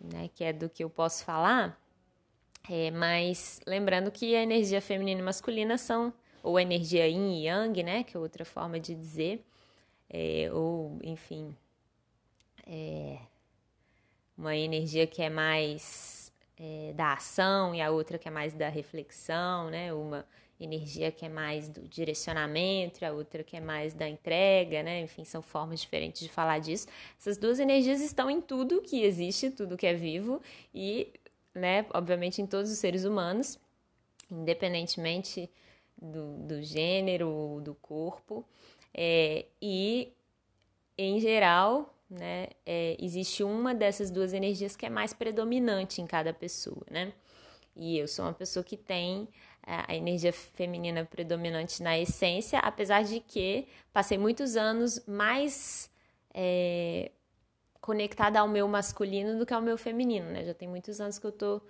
né? 0.00 0.28
Que 0.34 0.44
é 0.44 0.52
do 0.52 0.68
que 0.68 0.84
eu 0.84 0.90
posso 0.90 1.24
falar. 1.24 1.80
É, 2.68 2.90
mas 2.90 3.60
lembrando 3.66 4.10
que 4.10 4.34
a 4.34 4.42
energia 4.42 4.80
feminina 4.80 5.20
e 5.20 5.24
masculina 5.24 5.78
são 5.78 6.12
ou 6.42 6.60
energia 6.60 7.08
yin 7.08 7.40
e 7.40 7.46
yang, 7.46 7.82
né, 7.82 8.04
que 8.04 8.16
é 8.16 8.20
outra 8.20 8.44
forma 8.44 8.78
de 8.78 8.94
dizer, 8.94 9.44
é, 10.08 10.48
ou 10.52 10.98
enfim, 11.02 11.56
é, 12.66 13.18
uma 14.36 14.56
energia 14.56 15.06
que 15.06 15.22
é 15.22 15.28
mais 15.28 16.25
é, 16.58 16.92
da 16.94 17.12
ação 17.12 17.74
e 17.74 17.80
a 17.80 17.90
outra 17.90 18.18
que 18.18 18.28
é 18.28 18.30
mais 18.30 18.54
da 18.54 18.68
reflexão, 18.68 19.70
né, 19.70 19.92
uma 19.92 20.26
energia 20.58 21.12
que 21.12 21.24
é 21.24 21.28
mais 21.28 21.68
do 21.68 21.82
direcionamento, 21.82 23.04
a 23.04 23.12
outra 23.12 23.44
que 23.44 23.56
é 23.56 23.60
mais 23.60 23.92
da 23.92 24.08
entrega, 24.08 24.82
né? 24.82 25.02
Enfim, 25.02 25.22
são 25.22 25.42
formas 25.42 25.82
diferentes 25.82 26.22
de 26.22 26.30
falar 26.30 26.60
disso. 26.60 26.86
Essas 27.18 27.36
duas 27.36 27.60
energias 27.60 28.00
estão 28.00 28.30
em 28.30 28.40
tudo 28.40 28.80
que 28.80 29.02
existe, 29.02 29.50
tudo 29.50 29.76
que 29.76 29.86
é 29.86 29.92
vivo 29.92 30.40
e, 30.74 31.12
né, 31.54 31.84
obviamente 31.92 32.40
em 32.40 32.46
todos 32.46 32.70
os 32.70 32.78
seres 32.78 33.04
humanos, 33.04 33.58
independentemente 34.30 35.50
do, 36.00 36.38
do 36.38 36.62
gênero, 36.62 37.60
do 37.62 37.74
corpo, 37.74 38.44
é, 38.94 39.44
e 39.60 40.10
em 40.96 41.20
geral, 41.20 41.94
né, 42.08 42.48
é, 42.64 42.96
existe 43.00 43.42
uma 43.42 43.74
dessas 43.74 44.10
duas 44.10 44.32
energias 44.32 44.76
que 44.76 44.86
é 44.86 44.90
mais 44.90 45.12
predominante 45.12 46.00
em 46.00 46.06
cada 46.06 46.32
pessoa, 46.32 46.84
né? 46.90 47.12
E 47.74 47.98
eu 47.98 48.08
sou 48.08 48.24
uma 48.24 48.32
pessoa 48.32 48.64
que 48.64 48.76
tem 48.76 49.28
a 49.62 49.94
energia 49.94 50.32
feminina 50.32 51.04
predominante 51.04 51.82
na 51.82 51.98
essência, 51.98 52.60
apesar 52.60 53.02
de 53.02 53.20
que 53.20 53.66
passei 53.92 54.16
muitos 54.16 54.56
anos 54.56 55.04
mais 55.06 55.90
é, 56.32 57.10
conectada 57.80 58.38
ao 58.40 58.48
meu 58.48 58.68
masculino 58.68 59.36
do 59.38 59.44
que 59.44 59.52
ao 59.52 59.60
meu 59.60 59.76
feminino, 59.76 60.30
né? 60.30 60.44
Já 60.44 60.54
tem 60.54 60.68
muitos 60.68 61.00
anos 61.00 61.18
que 61.18 61.26
eu 61.26 61.32
tô 61.32 61.60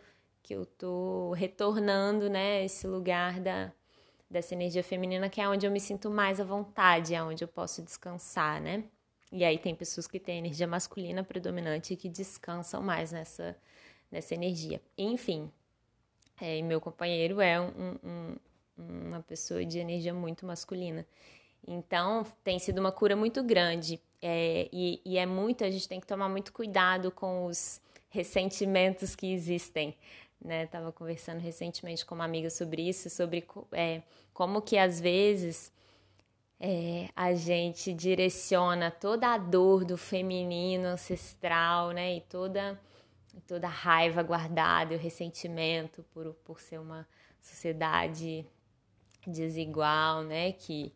que 0.42 0.54
eu 0.54 0.64
tô 0.64 1.32
retornando, 1.32 2.30
né, 2.30 2.64
esse 2.64 2.86
lugar 2.86 3.40
da 3.40 3.72
dessa 4.30 4.54
energia 4.54 4.82
feminina 4.82 5.28
que 5.28 5.40
é 5.40 5.48
onde 5.48 5.66
eu 5.66 5.70
me 5.70 5.80
sinto 5.80 6.10
mais 6.10 6.40
à 6.40 6.44
vontade, 6.44 7.14
é 7.14 7.22
onde 7.22 7.42
eu 7.42 7.48
posso 7.48 7.82
descansar, 7.82 8.60
né? 8.60 8.84
E 9.32 9.44
aí 9.44 9.58
tem 9.58 9.74
pessoas 9.74 10.06
que 10.06 10.20
têm 10.20 10.38
energia 10.38 10.66
masculina 10.66 11.24
predominante 11.24 11.94
e 11.94 11.96
que 11.96 12.08
descansam 12.08 12.82
mais 12.82 13.12
nessa 13.12 13.56
nessa 14.10 14.34
energia. 14.34 14.80
Enfim, 14.96 15.50
é, 16.40 16.60
meu 16.62 16.80
companheiro 16.80 17.40
é 17.40 17.60
um, 17.60 17.98
um, 18.04 18.36
uma 18.78 19.22
pessoa 19.22 19.64
de 19.64 19.78
energia 19.78 20.14
muito 20.14 20.46
masculina. 20.46 21.06
Então, 21.66 22.24
tem 22.44 22.58
sido 22.58 22.78
uma 22.78 22.92
cura 22.92 23.16
muito 23.16 23.42
grande. 23.42 24.00
É, 24.22 24.68
e, 24.72 25.00
e, 25.04 25.18
é 25.18 25.26
muito, 25.26 25.64
a 25.64 25.70
gente 25.70 25.88
tem 25.88 26.00
que 26.00 26.06
tomar 26.06 26.28
muito 26.28 26.52
cuidado 26.52 27.10
com 27.10 27.46
os 27.46 27.80
ressentimentos 28.08 29.16
que 29.16 29.32
existem. 29.32 29.96
Né? 30.42 30.66
Tava 30.66 30.92
conversando 30.92 31.40
recentemente 31.40 32.04
com 32.04 32.14
uma 32.14 32.24
amiga 32.24 32.50
sobre 32.50 32.88
isso, 32.88 33.10
sobre 33.10 33.44
é, 33.72 34.02
como 34.32 34.62
que 34.62 34.78
às 34.78 35.00
vezes 35.00 35.72
é, 36.58 37.08
a 37.14 37.34
gente 37.34 37.92
direciona 37.92 38.90
toda 38.90 39.28
a 39.28 39.38
dor 39.38 39.84
do 39.84 39.96
feminino 39.96 40.88
ancestral, 40.88 41.90
né? 41.90 42.16
E 42.16 42.20
toda 42.22 42.80
toda 43.46 43.66
a 43.66 43.70
raiva 43.70 44.22
guardada 44.22 44.94
e 44.94 44.96
o 44.96 45.00
ressentimento 45.00 46.02
por, 46.14 46.32
por 46.44 46.60
ser 46.60 46.78
uma 46.78 47.06
sociedade 47.40 48.46
desigual, 49.26 50.22
né? 50.22 50.52
Que, 50.52 50.92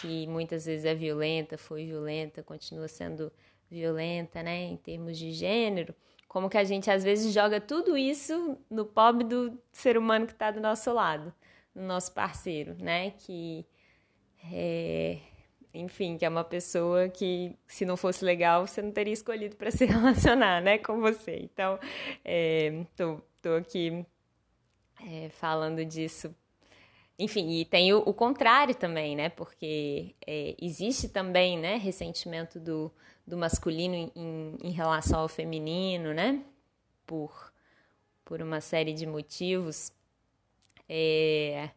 que 0.00 0.26
muitas 0.28 0.66
vezes 0.66 0.84
é 0.84 0.94
violenta, 0.94 1.58
foi 1.58 1.86
violenta, 1.86 2.42
continua 2.42 2.88
sendo 2.88 3.32
violenta, 3.68 4.42
né? 4.42 4.64
Em 4.64 4.76
termos 4.76 5.18
de 5.18 5.32
gênero. 5.32 5.94
Como 6.28 6.48
que 6.48 6.58
a 6.58 6.64
gente 6.64 6.90
às 6.90 7.02
vezes 7.02 7.32
joga 7.32 7.60
tudo 7.60 7.96
isso 7.96 8.58
no 8.70 8.84
pobre 8.84 9.24
do 9.24 9.58
ser 9.72 9.96
humano 9.96 10.26
que 10.26 10.32
está 10.32 10.50
do 10.50 10.60
nosso 10.60 10.92
lado, 10.92 11.32
no 11.74 11.82
nosso 11.82 12.12
parceiro, 12.12 12.76
né? 12.78 13.10
Que 13.10 13.66
é, 14.52 15.18
enfim, 15.74 16.16
que 16.16 16.24
é 16.24 16.28
uma 16.28 16.44
pessoa 16.44 17.08
que, 17.08 17.54
se 17.66 17.84
não 17.84 17.96
fosse 17.96 18.24
legal, 18.24 18.66
você 18.66 18.80
não 18.80 18.90
teria 18.90 19.12
escolhido 19.12 19.56
para 19.56 19.70
se 19.72 19.84
relacionar, 19.84 20.60
né, 20.62 20.78
com 20.78 21.00
você. 21.00 21.38
Então, 21.42 21.78
é, 22.24 22.84
tô, 22.96 23.20
tô 23.42 23.54
aqui 23.54 24.04
é, 25.06 25.28
falando 25.30 25.84
disso. 25.84 26.34
Enfim, 27.18 27.50
e 27.60 27.64
tem 27.64 27.92
o, 27.94 27.98
o 27.98 28.12
contrário 28.12 28.74
também, 28.74 29.16
né, 29.16 29.28
porque 29.28 30.14
é, 30.26 30.54
existe 30.60 31.08
também, 31.08 31.58
né, 31.58 31.76
ressentimento 31.76 32.60
do, 32.60 32.92
do 33.26 33.36
masculino 33.36 33.94
em, 33.94 34.56
em 34.62 34.70
relação 34.70 35.20
ao 35.20 35.28
feminino, 35.28 36.12
né, 36.12 36.42
por, 37.06 37.52
por 38.24 38.42
uma 38.42 38.60
série 38.60 38.92
de 38.92 39.06
motivos. 39.06 39.92
É, 40.88 41.70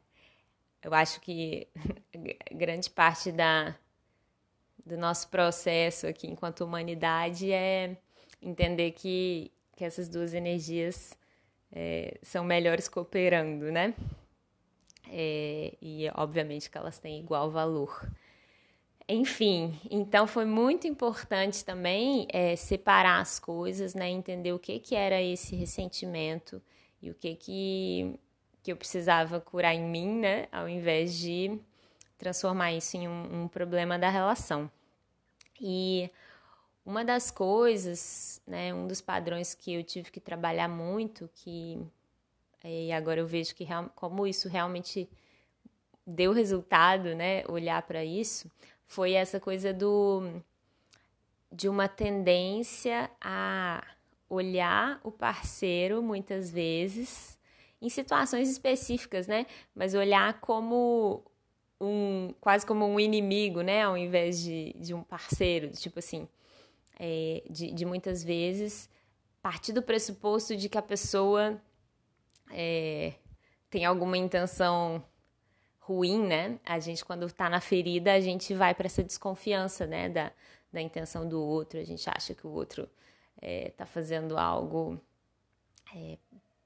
eu 0.83 0.93
acho 0.93 1.19
que 1.21 1.67
grande 2.51 2.89
parte 2.89 3.31
da, 3.31 3.75
do 4.85 4.97
nosso 4.97 5.29
processo 5.29 6.07
aqui 6.07 6.27
enquanto 6.27 6.61
humanidade 6.61 7.51
é 7.51 7.97
entender 8.41 8.91
que, 8.91 9.51
que 9.75 9.83
essas 9.83 10.07
duas 10.07 10.33
energias 10.33 11.17
é, 11.71 12.17
são 12.21 12.43
melhores 12.43 12.87
cooperando, 12.87 13.71
né? 13.71 13.93
É, 15.11 15.73
e 15.81 16.07
obviamente 16.15 16.69
que 16.69 16.77
elas 16.77 16.99
têm 16.99 17.19
igual 17.19 17.49
valor. 17.49 18.09
Enfim, 19.07 19.79
então 19.89 20.27
foi 20.27 20.45
muito 20.45 20.87
importante 20.87 21.65
também 21.65 22.27
é, 22.31 22.55
separar 22.55 23.19
as 23.19 23.39
coisas, 23.39 23.95
né? 23.95 24.09
Entender 24.09 24.53
o 24.53 24.59
que, 24.59 24.79
que 24.79 24.95
era 24.95 25.21
esse 25.21 25.55
ressentimento 25.55 26.61
e 27.01 27.09
o 27.09 27.15
que, 27.15 27.35
que, 27.35 28.19
que 28.61 28.71
eu 28.71 28.77
precisava 28.77 29.39
curar 29.39 29.73
em 29.73 29.83
mim, 29.83 30.19
né? 30.19 30.47
Ao 30.51 30.67
invés 30.67 31.17
de 31.17 31.59
transformar 32.17 32.73
isso 32.73 32.97
em 32.97 33.07
um, 33.07 33.43
um 33.43 33.47
problema 33.47 33.97
da 33.97 34.09
relação. 34.09 34.69
E 35.59 36.11
uma 36.85 37.03
das 37.03 37.31
coisas, 37.31 38.41
né, 38.45 38.73
um 38.73 38.87
dos 38.87 39.01
padrões 39.01 39.53
que 39.55 39.73
eu 39.73 39.83
tive 39.83 40.11
que 40.11 40.19
trabalhar 40.19 40.67
muito, 40.67 41.29
que 41.33 41.79
e 42.63 42.91
agora 42.91 43.21
eu 43.21 43.27
vejo 43.27 43.55
que 43.55 43.65
como 43.95 44.27
isso 44.27 44.49
realmente 44.49 45.09
deu 46.05 46.33
resultado, 46.33 47.15
né, 47.15 47.43
olhar 47.47 47.81
para 47.83 48.03
isso, 48.03 48.51
foi 48.85 49.13
essa 49.13 49.39
coisa 49.39 49.73
do 49.73 50.41
de 51.51 51.69
uma 51.69 51.87
tendência 51.87 53.09
a 53.19 53.83
olhar 54.29 54.99
o 55.03 55.11
parceiro 55.11 56.03
muitas 56.03 56.51
vezes 56.51 57.38
em 57.81 57.89
situações 57.89 58.49
específicas, 58.49 59.27
né? 59.27 59.45
Mas 59.73 59.93
olhar 59.93 60.39
como 60.41 61.23
um 61.79 62.33
quase 62.41 62.65
como 62.65 62.85
um 62.85 62.99
inimigo, 62.99 63.61
né? 63.61 63.83
Ao 63.83 63.97
invés 63.97 64.41
de, 64.41 64.73
de 64.73 64.93
um 64.93 65.03
parceiro, 65.03 65.69
tipo 65.71 65.99
assim, 65.99 66.27
é, 66.99 67.43
de, 67.49 67.71
de 67.71 67.85
muitas 67.85 68.23
vezes 68.23 68.89
partir 69.41 69.71
do 69.71 69.81
pressuposto 69.81 70.55
de 70.55 70.67
que 70.67 70.77
a 70.77 70.81
pessoa 70.81 71.61
é, 72.51 73.13
tem 73.69 73.85
alguma 73.85 74.17
intenção 74.17 75.03
ruim, 75.79 76.19
né? 76.19 76.59
A 76.65 76.79
gente, 76.79 77.03
quando 77.03 77.25
está 77.25 77.49
na 77.49 77.61
ferida, 77.61 78.13
a 78.13 78.19
gente 78.19 78.53
vai 78.53 78.75
para 78.75 78.85
essa 78.85 79.03
desconfiança, 79.03 79.87
né? 79.87 80.09
Da, 80.09 80.31
da 80.71 80.81
intenção 80.81 81.27
do 81.27 81.41
outro, 81.41 81.79
a 81.79 81.83
gente 81.83 82.07
acha 82.09 82.35
que 82.35 82.45
o 82.45 82.51
outro 82.51 82.87
está 83.41 83.83
é, 83.83 83.87
fazendo 83.87 84.37
algo 84.37 84.99
é, 85.95 86.17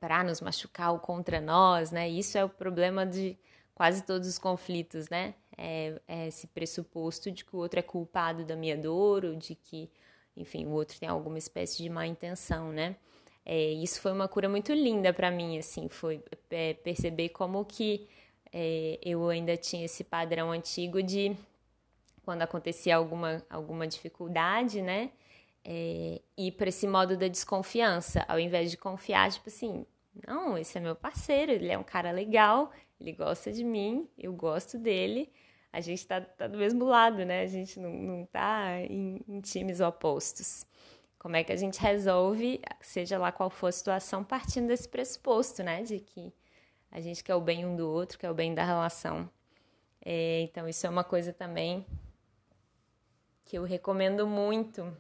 para 0.04 0.22
nos 0.22 0.42
machucar 0.42 0.92
ou 0.92 1.00
contra 1.00 1.40
nós, 1.40 1.90
né? 1.90 2.10
Isso 2.10 2.38
é 2.38 2.44
o 2.44 2.50
problema 2.50 3.06
de 3.06 3.38
quase 3.74 4.04
todos 4.04 4.28
os 4.28 4.38
conflitos, 4.38 5.08
né? 5.08 5.34
É, 5.58 5.98
é, 6.06 6.28
esse 6.28 6.46
pressuposto 6.48 7.32
de 7.32 7.46
que 7.46 7.56
o 7.56 7.60
outro 7.60 7.80
é 7.80 7.82
culpado 7.82 8.44
da 8.44 8.54
minha 8.54 8.76
dor 8.76 9.24
ou 9.24 9.34
de 9.34 9.56
que, 9.56 9.90
enfim, 10.36 10.66
o 10.66 10.72
outro 10.72 11.00
tem 11.00 11.08
alguma 11.08 11.38
espécie 11.38 11.82
de 11.82 11.90
má 11.90 12.06
intenção, 12.06 12.74
né? 12.74 12.98
É, 13.46 13.72
isso 13.72 14.02
foi 14.02 14.12
uma 14.12 14.28
cura 14.28 14.50
muito 14.50 14.74
linda 14.74 15.14
para 15.14 15.32
mim, 15.32 15.58
assim, 15.58 15.88
foi 15.88 16.22
é, 16.50 16.74
perceber 16.74 17.30
como 17.30 17.64
que 17.64 18.06
é, 18.52 19.00
eu 19.02 19.30
ainda 19.30 19.56
tinha 19.56 19.86
esse 19.86 20.04
padrão 20.04 20.52
antigo 20.52 21.02
de 21.02 21.34
quando 22.26 22.42
acontecia 22.42 22.98
alguma, 22.98 23.42
alguma 23.50 23.88
dificuldade, 23.88 24.82
né? 24.82 25.12
É, 25.64 26.20
ir 26.38 26.52
para 26.52 26.68
esse 26.68 26.86
modo 26.86 27.16
da 27.16 27.30
desconfiança, 27.30 28.26
ao 28.28 28.38
invés 28.38 28.70
de 28.70 28.76
confiar, 28.76 29.32
tipo 29.32 29.48
assim, 29.48 29.86
não, 30.28 30.58
esse 30.58 30.78
é 30.78 30.82
meu 30.82 30.96
parceiro, 30.96 31.52
ele 31.52 31.70
é 31.70 31.78
um 31.78 31.84
cara 31.84 32.12
legal, 32.12 32.72
ele 33.00 33.12
gosta 33.12 33.52
de 33.52 33.64
mim, 33.64 34.08
eu 34.18 34.34
gosto 34.34 34.78
dele. 34.78 35.32
A 35.72 35.82
gente 35.82 36.00
está 36.00 36.22
tá 36.22 36.48
do 36.48 36.58
mesmo 36.58 36.86
lado, 36.86 37.26
né? 37.26 37.42
A 37.42 37.48
gente 37.48 37.80
não, 37.80 37.92
não 37.92 38.26
tá 38.26 38.80
em, 38.82 39.20
em 39.28 39.42
times 39.42 39.80
opostos. 39.80 40.66
Como 41.18 41.36
é 41.36 41.44
que 41.44 41.52
a 41.52 41.56
gente 41.56 41.80
resolve, 41.80 42.62
seja 42.80 43.18
lá 43.18 43.32
qual 43.32 43.50
for 43.50 43.68
a 43.68 43.72
situação, 43.72 44.24
partindo 44.24 44.68
desse 44.68 44.88
pressuposto, 44.88 45.64
né? 45.64 45.82
De 45.82 46.00
que 46.00 46.32
a 46.92 47.02
gente 47.02 47.24
quer 47.24 47.34
o 47.34 47.42
bem 47.42 47.66
um 47.66 47.76
do 47.76 47.90
outro, 47.90 48.20
quer 48.20 48.30
o 48.30 48.36
bem 48.36 48.54
da 48.54 48.64
relação. 48.64 49.28
É, 50.06 50.42
então, 50.42 50.68
isso 50.68 50.86
é 50.86 50.90
uma 50.90 51.04
coisa 51.04 51.34
também 51.34 51.86
que 53.46 53.58
eu 53.58 53.64
recomendo 53.64 54.28
muito 54.28 54.96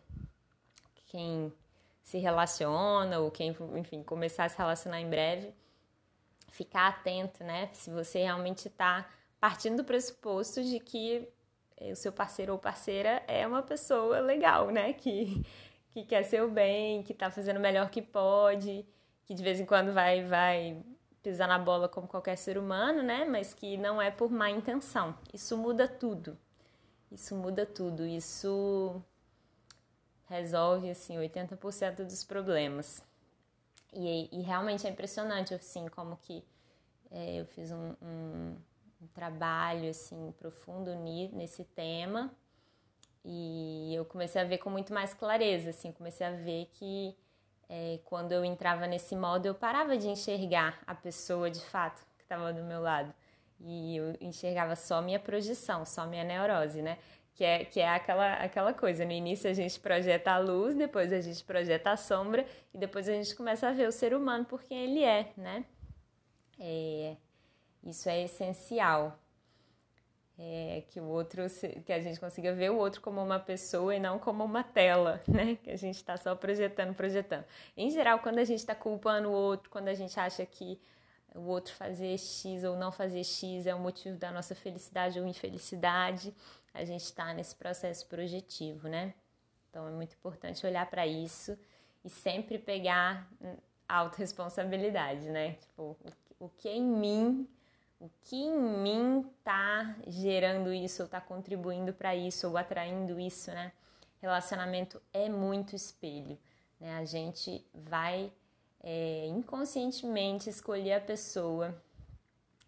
quem 1.06 1.54
se 2.04 2.18
relaciona 2.18 3.20
ou 3.20 3.32
quem, 3.32 3.56
enfim, 3.76 4.04
começar 4.04 4.44
a 4.44 4.50
se 4.50 4.58
relacionar 4.58 5.00
em 5.00 5.10
breve, 5.10 5.54
ficar 6.52 6.90
atento, 6.90 7.44
né? 7.44 7.70
Se 7.74 7.90
você 7.90 8.20
realmente 8.20 8.68
está 8.68 9.10
partindo 9.40 9.78
do 9.78 9.84
pressuposto 9.84 10.62
de 10.64 10.80
que 10.80 11.28
o 11.82 11.96
seu 11.96 12.12
parceiro 12.12 12.54
ou 12.54 12.60
parceira 12.60 13.24
é 13.28 13.48
uma 13.48 13.64
pessoa 13.64 14.20
legal, 14.20 14.70
né? 14.70 14.94
Que, 14.94 15.44
que 15.92 16.04
quer 16.04 16.24
seu 16.24 16.52
bem, 16.52 17.02
que 17.04 17.14
está 17.14 17.32
fazendo 17.32 17.58
o 17.58 17.62
melhor 17.62 17.90
que 17.90 18.02
pode, 18.02 18.86
que 19.26 19.34
de 19.34 19.42
vez 19.42 19.60
em 19.60 19.66
quando 19.66 19.94
vai, 19.94 20.24
vai 20.24 20.78
pisar 21.22 21.48
na 21.48 21.58
bola 21.58 21.88
como 21.88 22.08
qualquer 22.08 22.36
ser 22.36 22.58
humano, 22.58 23.02
né? 23.02 23.26
Mas 23.26 23.54
que 23.54 23.78
não 23.78 24.02
é 24.02 24.12
por 24.12 24.30
má 24.30 24.50
intenção. 24.50 25.18
Isso 25.34 25.58
muda 25.58 25.88
tudo. 25.88 26.38
Isso 27.12 27.36
muda 27.36 27.66
tudo. 27.66 28.06
Isso 28.06 29.02
resolve 30.34 30.90
assim 30.90 31.18
80% 31.18 32.04
dos 32.04 32.24
problemas. 32.24 33.04
E, 33.94 34.30
e, 34.32 34.42
realmente 34.42 34.88
é 34.88 34.90
impressionante 34.90 35.54
assim 35.54 35.88
como 35.88 36.18
que 36.18 36.44
é, 37.12 37.36
eu 37.36 37.46
fiz 37.46 37.72
um, 37.72 37.96
um, 38.02 38.58
um, 39.02 39.08
trabalho 39.14 39.88
assim 39.90 40.34
profundo 40.40 40.96
nesse 40.96 41.64
tema 41.64 42.34
e 43.24 43.94
eu 43.94 44.04
comecei 44.04 44.42
a 44.42 44.46
ver 44.46 44.58
com 44.58 44.72
muito 44.72 44.92
mais 44.92 45.14
clareza 45.14 45.70
assim 45.70 45.92
comecei 45.92 46.26
a 46.26 46.32
ver 46.32 46.72
que 46.74 47.16
é, 47.70 48.00
quando 48.06 48.32
eu 48.32 48.44
entrava 48.44 48.88
nesse 48.88 49.16
modo 49.16 49.46
eu 49.46 49.54
parava 49.54 49.96
de 49.96 50.08
enxergar 50.08 50.82
a 50.88 50.96
pessoa 50.96 51.52
de 51.52 51.62
fato 51.62 52.04
que 52.18 52.24
estava 52.24 52.52
do 52.52 52.64
meu 52.64 52.82
lado. 52.82 53.14
E 53.60 53.96
eu 53.96 54.18
enxergava 54.20 54.76
só 54.76 55.02
minha 55.02 55.20
projeção, 55.20 55.86
só 55.86 56.06
minha 56.06 56.24
neurose, 56.24 56.82
né? 56.82 56.98
Que 57.36 57.44
é, 57.44 57.66
que 57.66 57.80
é 57.80 57.90
aquela, 57.90 58.34
aquela 58.36 58.74
coisa. 58.74 59.04
No 59.04 59.12
início 59.12 59.50
a 59.50 59.54
gente 59.54 59.80
projeta 59.80 60.32
a 60.32 60.38
luz, 60.38 60.76
depois 60.76 61.12
a 61.12 61.20
gente 61.20 61.44
projeta 61.44 61.92
a 61.92 61.98
sombra 61.98 62.46
e 62.74 62.78
depois 62.78 63.10
a 63.10 63.14
gente 63.14 63.36
começa 63.36 63.68
a 63.68 63.72
ver 63.72 63.88
o 63.88 63.92
ser 63.92 64.14
humano 64.14 64.46
por 64.46 64.62
quem 64.62 64.78
ele 64.78 65.04
é, 65.04 65.32
né? 65.36 65.66
É, 66.60 67.16
isso 67.84 68.08
é 68.08 68.24
essencial. 68.24 69.20
É, 70.38 70.84
que 70.90 71.00
o 71.00 71.06
outro, 71.06 71.44
que 71.86 71.94
a 71.94 72.00
gente 72.00 72.20
consiga 72.20 72.54
ver 72.54 72.72
o 72.72 72.78
outro 72.78 73.02
como 73.02 73.24
uma 73.24 73.40
pessoa 73.40 73.96
e 73.96 74.00
não 74.00 74.18
como 74.18 74.44
uma 74.44 74.64
tela, 74.64 75.22
né? 75.30 75.58
Que 75.64 75.72
a 75.72 75.78
gente 75.78 75.96
está 75.96 76.18
só 76.18 76.36
projetando, 76.36 76.94
projetando. 76.94 77.46
Em 77.78 77.90
geral, 77.90 78.20
quando 78.20 78.40
a 78.40 78.44
gente 78.44 78.60
está 78.60 78.74
culpando 78.74 79.30
o 79.30 79.32
outro, 79.32 79.70
quando 79.70 79.90
a 79.90 79.94
gente 79.94 80.20
acha 80.20 80.46
que 80.46 80.80
o 81.36 81.42
outro 81.42 81.74
fazer 81.74 82.18
X 82.18 82.64
ou 82.64 82.76
não 82.76 82.92
fazer 82.92 83.24
X 83.24 83.66
é 83.66 83.74
o 83.74 83.80
motivo 83.80 84.18
da 84.18 84.32
nossa 84.32 84.54
felicidade 84.56 85.20
ou 85.20 85.28
infelicidade, 85.28 86.34
a 86.74 86.84
gente 86.84 87.04
está 87.04 87.34
nesse 87.34 87.56
processo 87.56 88.06
projetivo, 88.08 88.88
né? 88.88 89.14
Então 89.70 89.88
é 89.88 89.92
muito 89.92 90.14
importante 90.14 90.66
olhar 90.66 90.86
para 90.90 91.06
isso 91.06 91.58
e 92.04 92.10
sempre 92.10 92.58
pegar 92.58 93.28
autorresponsabilidade, 93.88 95.30
né? 95.30 95.54
Tipo, 95.54 95.98
o 96.40 96.50
que 96.50 96.70
em 96.70 96.84
mim, 96.84 97.48
o 98.00 98.10
que 98.24 98.36
em 98.36 98.60
mim 98.60 99.30
tá 99.44 99.96
gerando 100.08 100.74
isso, 100.74 101.04
ou 101.04 101.10
tá 101.10 101.22
contribuindo 101.22 101.94
para 101.94 102.16
isso, 102.16 102.48
ou 102.50 102.58
atraindo 102.58 103.20
isso, 103.20 103.52
né? 103.52 103.72
Relacionamento 104.22 105.02
é 105.12 105.30
muito 105.30 105.76
espelho, 105.76 106.38
né? 106.80 106.98
A 106.98 107.06
gente 107.06 107.66
vai 107.74 108.32
é, 108.84 109.26
inconscientemente 109.28 110.50
escolher 110.50 110.94
a 110.94 111.02
pessoa 111.02 111.82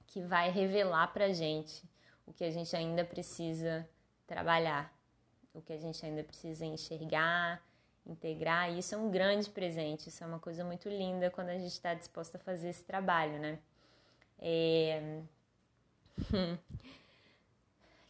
que 0.08 0.22
vai 0.22 0.50
revelar 0.50 1.12
pra 1.12 1.34
gente 1.34 1.84
o 2.26 2.34
que 2.34 2.44
a 2.44 2.50
gente 2.50 2.76
ainda 2.76 3.04
precisa 3.04 3.88
trabalhar, 4.26 4.92
o 5.54 5.62
que 5.62 5.74
a 5.74 5.78
gente 5.78 6.04
ainda 6.06 6.24
precisa 6.24 6.66
enxergar, 6.66 7.62
integrar. 8.06 8.72
E 8.72 8.80
isso 8.80 8.96
é 8.96 8.98
um 8.98 9.12
grande 9.12 9.50
presente, 9.50 10.10
isso 10.10 10.24
é 10.24 10.28
uma 10.28 10.40
coisa 10.40 10.64
muito 10.64 10.90
linda 10.90 11.30
quando 11.30 11.50
a 11.50 11.58
gente 11.58 11.72
está 11.72 11.94
disposta 11.94 12.38
a 12.38 12.40
fazer 12.40 12.70
esse 12.70 12.84
trabalho, 12.84 13.40
né? 13.40 13.60
É... 14.40 15.22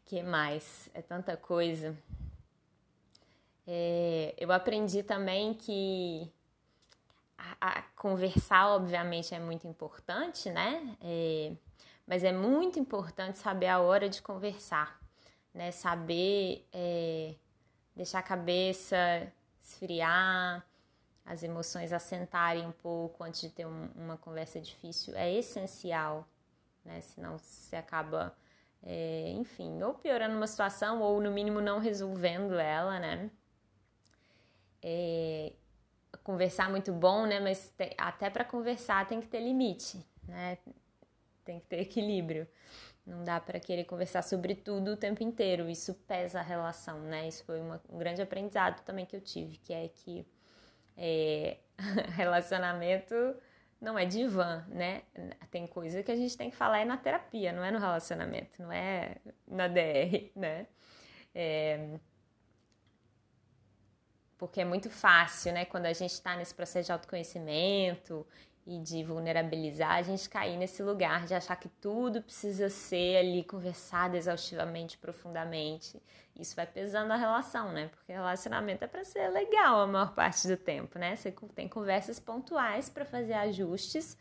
que 0.05 0.21
mais? 0.23 0.89
É 0.93 1.01
tanta 1.01 1.35
coisa. 1.35 1.97
É... 3.67 4.33
Eu 4.37 4.51
aprendi 4.51 5.03
também 5.03 5.53
que 5.53 6.31
a, 7.59 7.81
conversar, 7.95 8.67
obviamente, 8.69 9.33
é 9.33 9.39
muito 9.39 9.67
importante, 9.67 10.49
né? 10.49 10.95
É... 11.01 11.53
Mas 12.07 12.23
é 12.23 12.31
muito 12.31 12.79
importante 12.79 13.37
saber 13.37 13.67
a 13.67 13.79
hora 13.79 14.07
de 14.07 14.21
conversar, 14.21 14.99
né? 15.53 15.71
Saber 15.71 16.67
é... 16.71 17.35
deixar 17.95 18.19
a 18.19 18.23
cabeça 18.23 18.97
esfriar, 19.61 20.65
as 21.25 21.41
emoções 21.41 21.91
assentarem 21.91 22.65
um 22.65 22.71
pouco 22.71 23.23
antes 23.23 23.41
de 23.41 23.49
ter 23.49 23.65
um, 23.65 23.89
uma 23.95 24.17
conversa 24.17 24.59
difícil 24.59 25.15
é 25.15 25.33
essencial, 25.33 26.27
né? 26.83 27.01
Senão 27.01 27.37
você 27.39 27.75
acaba, 27.75 28.37
é, 28.83 29.31
enfim, 29.31 29.81
ou 29.81 29.95
piorando 29.95 30.35
uma 30.35 30.45
situação 30.45 31.01
ou 31.01 31.19
no 31.19 31.31
mínimo 31.31 31.59
não 31.59 31.79
resolvendo 31.79 32.53
ela, 32.53 32.99
né? 32.99 33.31
É, 34.83 35.53
conversar 36.23 36.69
muito 36.69 36.91
bom, 36.91 37.25
né? 37.25 37.39
Mas 37.39 37.73
até 37.97 38.29
para 38.29 38.43
conversar 38.43 39.07
tem 39.07 39.21
que 39.21 39.27
ter 39.27 39.39
limite, 39.39 40.05
né? 40.27 40.57
Tem 41.43 41.59
que 41.59 41.67
ter 41.67 41.81
equilíbrio. 41.81 42.47
Não 43.05 43.23
dá 43.23 43.39
para 43.39 43.59
querer 43.59 43.83
conversar 43.83 44.23
sobre 44.23 44.55
tudo 44.55 44.93
o 44.93 44.97
tempo 44.97 45.21
inteiro. 45.21 45.69
Isso 45.69 45.93
pesa 46.07 46.39
a 46.39 46.43
relação, 46.43 46.99
né? 47.01 47.27
Isso 47.27 47.43
foi 47.43 47.61
uma, 47.61 47.81
um 47.89 47.97
grande 47.97 48.21
aprendizado 48.21 48.83
também 48.83 49.05
que 49.05 49.15
eu 49.15 49.21
tive, 49.21 49.57
que 49.57 49.73
é 49.73 49.87
que 49.87 50.25
é, 50.97 51.57
relacionamento 52.15 53.15
não 53.79 53.99
é 53.99 54.05
divã, 54.05 54.65
né? 54.69 55.03
Tem 55.51 55.67
coisa 55.67 56.01
que 56.01 56.11
a 56.11 56.15
gente 56.15 56.35
tem 56.35 56.49
que 56.49 56.55
falar 56.55 56.79
é 56.79 56.85
na 56.85 56.97
terapia, 56.97 57.51
não 57.53 57.63
é 57.63 57.69
no 57.69 57.77
relacionamento, 57.77 58.61
não 58.61 58.71
é 58.71 59.17
na 59.47 59.67
DR, 59.67 60.31
né? 60.35 60.65
É, 61.33 61.99
porque 64.37 64.61
é 64.61 64.65
muito 64.65 64.89
fácil, 64.89 65.53
né? 65.53 65.65
Quando 65.65 65.85
a 65.85 65.93
gente 65.93 66.11
está 66.11 66.35
nesse 66.35 66.53
processo 66.53 66.87
de 66.87 66.91
autoconhecimento 66.91 68.25
e 68.65 68.79
de 68.79 69.03
vulnerabilizar, 69.03 69.91
a 69.91 70.01
gente 70.01 70.27
cair 70.29 70.57
nesse 70.57 70.81
lugar 70.81 71.25
de 71.25 71.33
achar 71.33 71.55
que 71.55 71.69
tudo 71.69 72.21
precisa 72.21 72.69
ser 72.69 73.17
ali 73.17 73.43
conversado 73.43 74.17
exaustivamente, 74.17 74.97
profundamente. 74.97 76.01
Isso 76.35 76.55
vai 76.55 76.65
pesando 76.65 77.11
a 77.11 77.15
relação, 77.15 77.71
né? 77.71 77.87
Porque 77.87 78.11
relacionamento 78.11 78.83
é 78.83 78.87
para 78.87 79.03
ser 79.05 79.29
legal 79.29 79.81
a 79.81 79.87
maior 79.87 80.13
parte 80.13 80.47
do 80.47 80.57
tempo, 80.57 80.99
né? 80.99 81.15
Você 81.15 81.31
tem 81.53 81.69
conversas 81.69 82.19
pontuais 82.19 82.89
para 82.89 83.05
fazer 83.05 83.33
ajustes, 83.33 84.17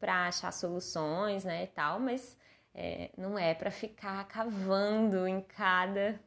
para 0.00 0.28
achar 0.28 0.52
soluções, 0.52 1.44
né, 1.44 1.64
e 1.64 1.66
tal, 1.68 1.98
mas 1.98 2.36
é, 2.74 3.10
não 3.16 3.38
é 3.38 3.54
para 3.54 3.70
ficar 3.70 4.26
cavando 4.26 5.26
em 5.26 5.40
cada 5.40 6.20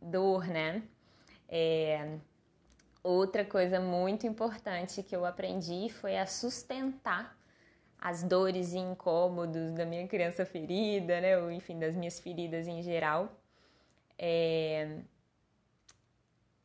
dor, 0.00 0.46
né? 0.46 0.82
É, 1.48 2.18
Outra 3.02 3.44
coisa 3.44 3.80
muito 3.80 4.28
importante 4.28 5.02
que 5.02 5.14
eu 5.14 5.26
aprendi 5.26 5.88
foi 5.88 6.16
a 6.16 6.24
sustentar 6.24 7.36
as 7.98 8.22
dores 8.22 8.72
e 8.74 8.78
incômodos 8.78 9.72
da 9.72 9.84
minha 9.84 10.06
criança 10.06 10.46
ferida, 10.46 11.20
né? 11.20 11.36
Ou 11.36 11.50
enfim, 11.50 11.80
das 11.80 11.96
minhas 11.96 12.20
feridas 12.20 12.68
em 12.68 12.80
geral, 12.80 13.28
é... 14.16 15.00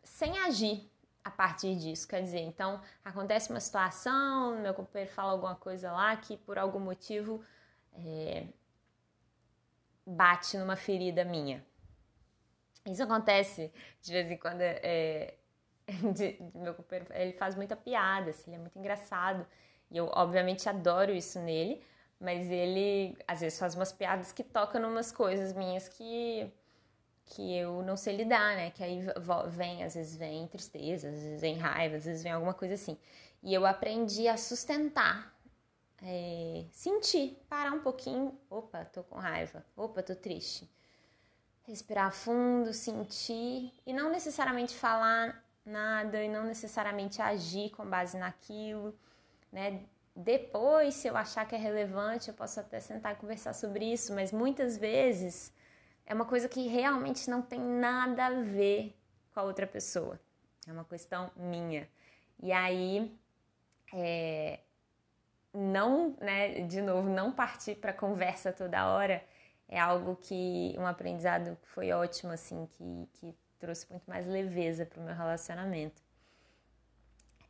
sem 0.04 0.38
agir 0.38 0.88
a 1.24 1.32
partir 1.32 1.76
disso. 1.76 2.08
Quer 2.08 2.22
dizer, 2.22 2.42
então 2.42 2.82
acontece 3.04 3.50
uma 3.50 3.60
situação, 3.60 4.60
meu 4.62 4.76
companheiro 4.76 5.12
fala 5.12 5.32
alguma 5.32 5.56
coisa 5.56 5.92
lá 5.92 6.16
que 6.18 6.38
por 6.38 6.60
algum 6.60 6.80
motivo 6.80 7.44
é... 7.96 8.46
bate 10.06 10.56
numa 10.56 10.76
ferida 10.76 11.26
minha. 11.26 11.66
Isso 12.92 13.04
acontece 13.04 13.72
de 14.02 14.12
vez 14.12 14.32
em 14.32 14.38
quando. 14.38 14.62
É 14.62 15.36
de, 16.14 16.34
de 16.34 16.58
meu 16.58 16.74
companheiro, 16.74 17.12
ele 17.14 17.34
faz 17.34 17.56
muita 17.56 17.76
piada, 17.76 18.32
assim, 18.32 18.52
ele 18.52 18.58
é 18.58 18.60
muito 18.60 18.78
engraçado. 18.78 19.46
E 19.90 19.98
eu, 19.98 20.10
obviamente, 20.14 20.68
adoro 20.68 21.14
isso 21.14 21.40
nele, 21.40 21.82
mas 22.20 22.50
ele, 22.52 23.18
às 23.28 23.40
vezes, 23.42 23.58
faz 23.60 23.76
umas 23.76 23.92
piadas 23.92 24.32
que 24.32 24.44
tocam 24.44 24.82
umas 24.90 25.12
coisas 25.12 25.54
minhas 25.54 25.88
que, 25.88 26.52
que 27.26 27.58
eu 27.58 27.84
não 27.84 27.98
sei 27.98 28.16
lidar, 28.18 28.56
né? 28.56 28.72
Que 28.72 28.84
aí 28.84 29.02
vem, 29.50 29.84
às 29.84 29.96
vezes, 29.96 30.18
vem 30.18 30.48
tristeza, 30.48 31.10
às 31.10 31.16
vezes 31.16 31.42
vem 31.42 31.58
raiva, 31.58 31.98
às 31.98 32.06
vezes 32.06 32.24
vem 32.24 32.32
alguma 32.34 32.54
coisa 32.54 32.74
assim. 32.76 32.98
E 33.44 33.54
eu 33.54 33.66
aprendi 33.66 34.28
a 34.28 34.38
sustentar, 34.38 35.34
é, 36.04 36.66
sentir, 36.72 37.38
parar 37.50 37.74
um 37.74 37.82
pouquinho. 37.82 38.38
Opa, 38.50 38.86
tô 38.86 39.04
com 39.04 39.18
raiva. 39.18 39.66
Opa, 39.76 40.04
tô 40.04 40.16
triste. 40.16 40.70
Respirar 41.68 42.12
fundo, 42.14 42.74
sentir 42.74 43.74
e 43.86 43.92
não 43.92 44.10
necessariamente 44.10 44.74
falar 44.74 45.44
nada 45.66 46.24
e 46.24 46.30
não 46.30 46.46
necessariamente 46.46 47.22
agir 47.22 47.72
com 47.72 47.86
base 47.86 48.18
naquilo, 48.18 48.98
né? 49.52 49.82
Depois, 50.16 50.96
se 50.96 51.08
eu 51.08 51.16
achar 51.16 51.46
que 51.46 51.54
é 51.54 51.58
relevante, 51.60 52.30
eu 52.30 52.34
posso 52.34 52.60
até 52.60 52.80
sentar 52.80 53.14
e 53.14 53.18
conversar 53.18 53.54
sobre 53.54 53.86
isso, 53.86 54.16
mas 54.16 54.32
muitas 54.32 54.76
vezes 54.78 55.54
é 56.08 56.14
uma 56.14 56.26
coisa 56.26 56.50
que 56.50 56.68
realmente 56.68 57.30
não 57.30 57.42
tem 57.42 57.60
nada 57.60 58.26
a 58.26 58.32
ver 58.32 58.98
com 59.32 59.42
a 59.42 59.44
outra 59.44 59.68
pessoa. 59.68 60.20
É 60.66 60.72
uma 60.72 60.86
questão 60.86 61.30
minha. 61.36 61.88
E 62.42 62.52
aí, 62.52 63.16
é, 63.94 64.60
não, 65.54 66.16
né, 66.20 66.62
de 66.62 66.82
novo, 66.82 67.10
não 67.10 67.32
partir 67.32 67.76
para 67.76 67.94
conversa 67.94 68.52
toda 68.52 68.88
hora 68.88 69.24
é 69.68 69.80
algo 69.80 70.16
que, 70.16 70.76
um 70.78 70.86
aprendizado 70.86 71.58
que 71.62 71.68
foi 71.68 71.92
ótimo, 71.92 72.32
assim, 72.32 72.68
que, 72.72 73.10
que 73.14 73.36
trouxe 73.60 73.90
muito 73.90 74.06
mais 74.10 74.26
leveza 74.26 74.86
para 74.86 75.00
o 75.00 75.04
meu 75.04 75.16
relacionamento. 75.16 76.02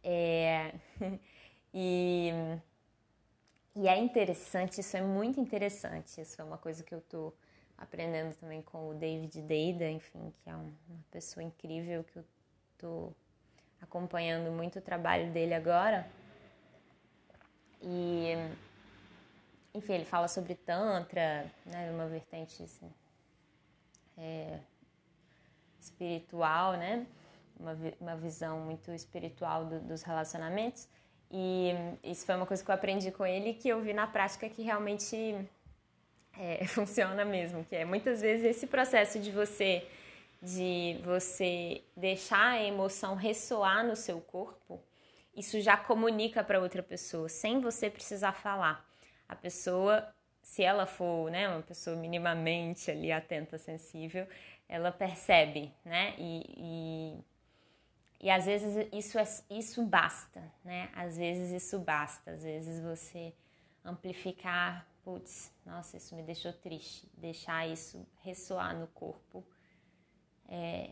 É... 0.03 0.73
e... 1.73 2.31
e 3.75 3.87
é 3.87 3.97
interessante, 3.97 4.81
isso 4.81 4.97
é 4.97 5.01
muito 5.01 5.39
interessante. 5.39 6.21
Isso 6.21 6.41
é 6.41 6.43
uma 6.43 6.57
coisa 6.57 6.83
que 6.83 6.93
eu 6.93 6.99
estou 6.99 7.35
aprendendo 7.77 8.35
também 8.35 8.61
com 8.61 8.89
o 8.89 8.93
David 8.95 9.41
Deida, 9.41 9.89
enfim, 9.89 10.33
que 10.43 10.49
é 10.49 10.55
uma 10.55 10.73
pessoa 11.11 11.43
incrível 11.43 12.03
que 12.03 12.17
eu 12.17 12.25
estou 12.73 13.15
acompanhando 13.81 14.51
muito 14.51 14.79
o 14.79 14.81
trabalho 14.81 15.31
dele 15.31 15.53
agora. 15.53 16.07
E, 17.81 18.33
enfim, 19.77 19.93
ele 19.93 20.05
fala 20.05 20.27
sobre 20.27 20.55
Tantra, 20.55 21.45
né, 21.65 21.91
uma 21.91 22.07
vertente 22.07 22.63
assim, 22.63 22.91
é, 24.17 24.59
espiritual, 25.79 26.73
né? 26.73 27.05
Uma, 27.59 27.75
uma 27.99 28.15
visão 28.15 28.59
muito 28.59 28.91
espiritual 28.91 29.65
do, 29.65 29.79
dos 29.79 30.03
relacionamentos. 30.03 30.87
E 31.31 31.71
isso 32.03 32.25
foi 32.25 32.35
uma 32.35 32.45
coisa 32.45 32.63
que 32.63 32.69
eu 32.69 32.75
aprendi 32.75 33.11
com 33.11 33.25
ele 33.25 33.53
que 33.53 33.67
eu 33.67 33.81
vi 33.81 33.93
na 33.93 34.07
prática 34.07 34.47
que 34.49 34.61
realmente 34.61 35.15
é, 36.37 36.65
funciona 36.67 37.25
mesmo, 37.25 37.63
que 37.65 37.75
é 37.75 37.85
muitas 37.85 38.21
vezes 38.21 38.45
esse 38.45 38.67
processo 38.67 39.19
de 39.19 39.31
você 39.31 39.87
de 40.39 40.99
você 41.03 41.83
deixar 41.95 42.51
a 42.51 42.63
emoção 42.63 43.15
ressoar 43.15 43.83
no 43.83 43.95
seu 43.95 44.21
corpo, 44.21 44.79
isso 45.35 45.59
já 45.59 45.75
comunica 45.75 46.43
para 46.43 46.59
outra 46.59 46.83
pessoa, 46.83 47.27
sem 47.27 47.59
você 47.59 47.89
precisar 47.89 48.33
falar. 48.33 48.86
A 49.27 49.35
pessoa, 49.35 50.13
se 50.41 50.63
ela 50.63 50.85
for, 50.85 51.29
né, 51.31 51.47
uma 51.49 51.61
pessoa 51.61 51.95
minimamente 51.95 52.89
ali 52.89 53.11
atenta, 53.11 53.57
sensível, 53.57 54.27
ela 54.69 54.91
percebe, 54.91 55.73
né? 55.85 56.15
E, 56.17 56.43
e, 58.19 58.25
e 58.27 58.29
às 58.29 58.45
vezes 58.45 58.87
isso, 58.91 59.17
é, 59.17 59.23
isso 59.49 59.85
basta, 59.85 60.41
né? 60.63 60.89
Às 60.93 61.17
vezes 61.17 61.51
isso 61.51 61.79
basta, 61.79 62.31
às 62.31 62.43
vezes 62.43 62.81
você 62.81 63.33
amplificar, 63.83 64.85
putz, 65.03 65.53
nossa, 65.65 65.97
isso 65.97 66.15
me 66.15 66.23
deixou 66.23 66.51
triste, 66.51 67.09
deixar 67.17 67.67
isso 67.67 68.05
ressoar 68.23 68.77
no 68.77 68.87
corpo 68.87 69.45
é, 70.49 70.91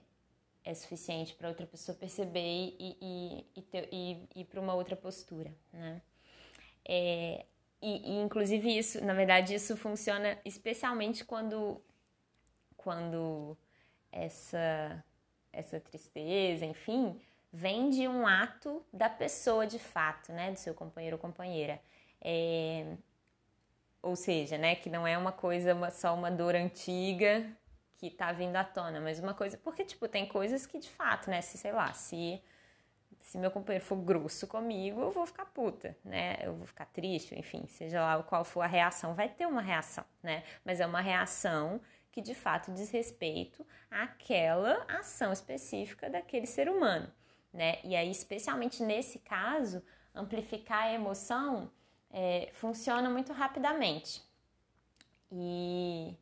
é 0.64 0.74
suficiente 0.74 1.34
para 1.36 1.50
outra 1.50 1.66
pessoa 1.66 1.98
perceber 1.98 2.76
e, 2.80 2.98
e, 3.02 3.46
e, 3.56 3.66
e, 3.92 4.30
e 4.42 4.46
para 4.46 4.60
uma 4.60 4.74
outra 4.74 4.96
postura, 4.96 5.54
né? 5.72 6.02
É, 6.88 7.46
e, 7.86 8.02
e, 8.04 8.22
inclusive 8.22 8.76
isso, 8.76 9.04
na 9.06 9.14
verdade, 9.14 9.54
isso 9.54 9.78
funciona 9.78 10.40
especialmente 10.44 11.24
quando, 11.24 11.80
quando 12.76 13.56
essa, 14.12 15.04
essa 15.54 15.80
tristeza, 15.80 16.66
enfim, 16.66 17.22
vem 17.54 17.92
de 17.92 18.08
um 18.08 18.26
ato 18.26 18.84
da 18.92 19.08
pessoa 19.08 19.68
de 19.68 19.78
fato, 19.78 20.34
né? 20.34 20.52
Do 20.52 20.58
seu 20.58 20.74
companheiro 20.74 21.18
ou 21.18 21.22
companheira. 21.22 21.80
É, 22.20 22.98
ou 24.02 24.16
seja, 24.16 24.58
né, 24.58 24.76
que 24.76 24.90
não 24.90 25.06
é 25.06 25.16
uma 25.16 25.32
coisa, 25.32 25.76
uma, 25.76 25.92
só 25.92 26.16
uma 26.16 26.32
dor 26.32 26.56
antiga 26.56 27.46
que 27.98 28.10
tá 28.10 28.32
vindo 28.32 28.56
à 28.56 28.64
tona, 28.64 29.00
mas 29.00 29.20
uma 29.20 29.34
coisa, 29.36 29.58
porque 29.58 29.84
tipo, 29.86 30.08
tem 30.08 30.28
coisas 30.28 30.66
que 30.66 30.80
de 30.80 30.90
fato, 30.90 31.30
né, 31.30 31.42
se 31.42 31.58
sei 31.58 31.72
lá, 31.72 31.94
se 31.94 32.42
se 33.26 33.40
meu 33.40 33.50
companheiro 33.50 33.84
for 33.84 33.96
grosso 33.96 34.46
comigo, 34.46 35.02
eu 35.02 35.10
vou 35.12 35.26
ficar 35.26 35.46
puta, 35.46 35.98
né? 36.06 36.38
Eu 36.42 36.54
vou 36.54 36.68
ficar 36.68 36.86
triste, 36.86 37.34
enfim, 37.38 37.66
seja 37.68 38.00
lá 38.00 38.22
qual 38.22 38.46
for 38.46 38.62
a 38.62 38.68
reação, 38.68 39.16
vai 39.16 39.28
ter 39.28 39.48
uma 39.48 39.62
reação, 39.62 40.06
né? 40.22 40.44
Mas 40.64 40.80
é 40.80 40.86
uma 40.86 41.02
reação 41.02 41.82
que 42.12 42.22
de 42.22 42.36
fato 42.36 42.72
diz 42.72 42.92
respeito 42.92 43.66
àquela 43.90 44.86
ação 44.88 45.34
específica 45.34 46.08
daquele 46.08 46.46
ser 46.46 46.70
humano, 46.70 47.12
né? 47.52 47.80
E 47.84 47.96
aí, 47.96 48.12
especialmente 48.12 48.84
nesse 48.84 49.18
caso, 49.18 49.82
amplificar 50.14 50.84
a 50.84 50.94
emoção 50.94 51.72
é, 52.12 52.50
funciona 52.54 53.10
muito 53.10 53.34
rapidamente. 53.34 54.22
E 55.32 56.16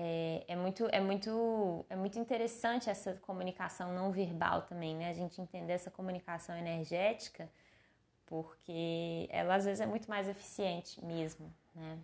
é, 0.00 0.44
é, 0.46 0.54
muito, 0.54 0.86
é, 0.92 1.00
muito, 1.00 1.84
é 1.90 1.96
muito 1.96 2.20
interessante 2.20 2.88
essa 2.88 3.14
comunicação 3.14 3.92
não 3.92 4.12
verbal 4.12 4.62
também, 4.62 4.94
né? 4.94 5.10
A 5.10 5.12
gente 5.12 5.40
entender 5.40 5.72
essa 5.72 5.90
comunicação 5.90 6.56
energética, 6.56 7.50
porque 8.24 9.28
ela 9.28 9.56
às 9.56 9.64
vezes 9.64 9.80
é 9.80 9.86
muito 9.86 10.08
mais 10.08 10.28
eficiente 10.28 11.04
mesmo, 11.04 11.52
né? 11.74 11.98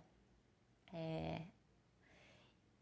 É, 0.93 1.41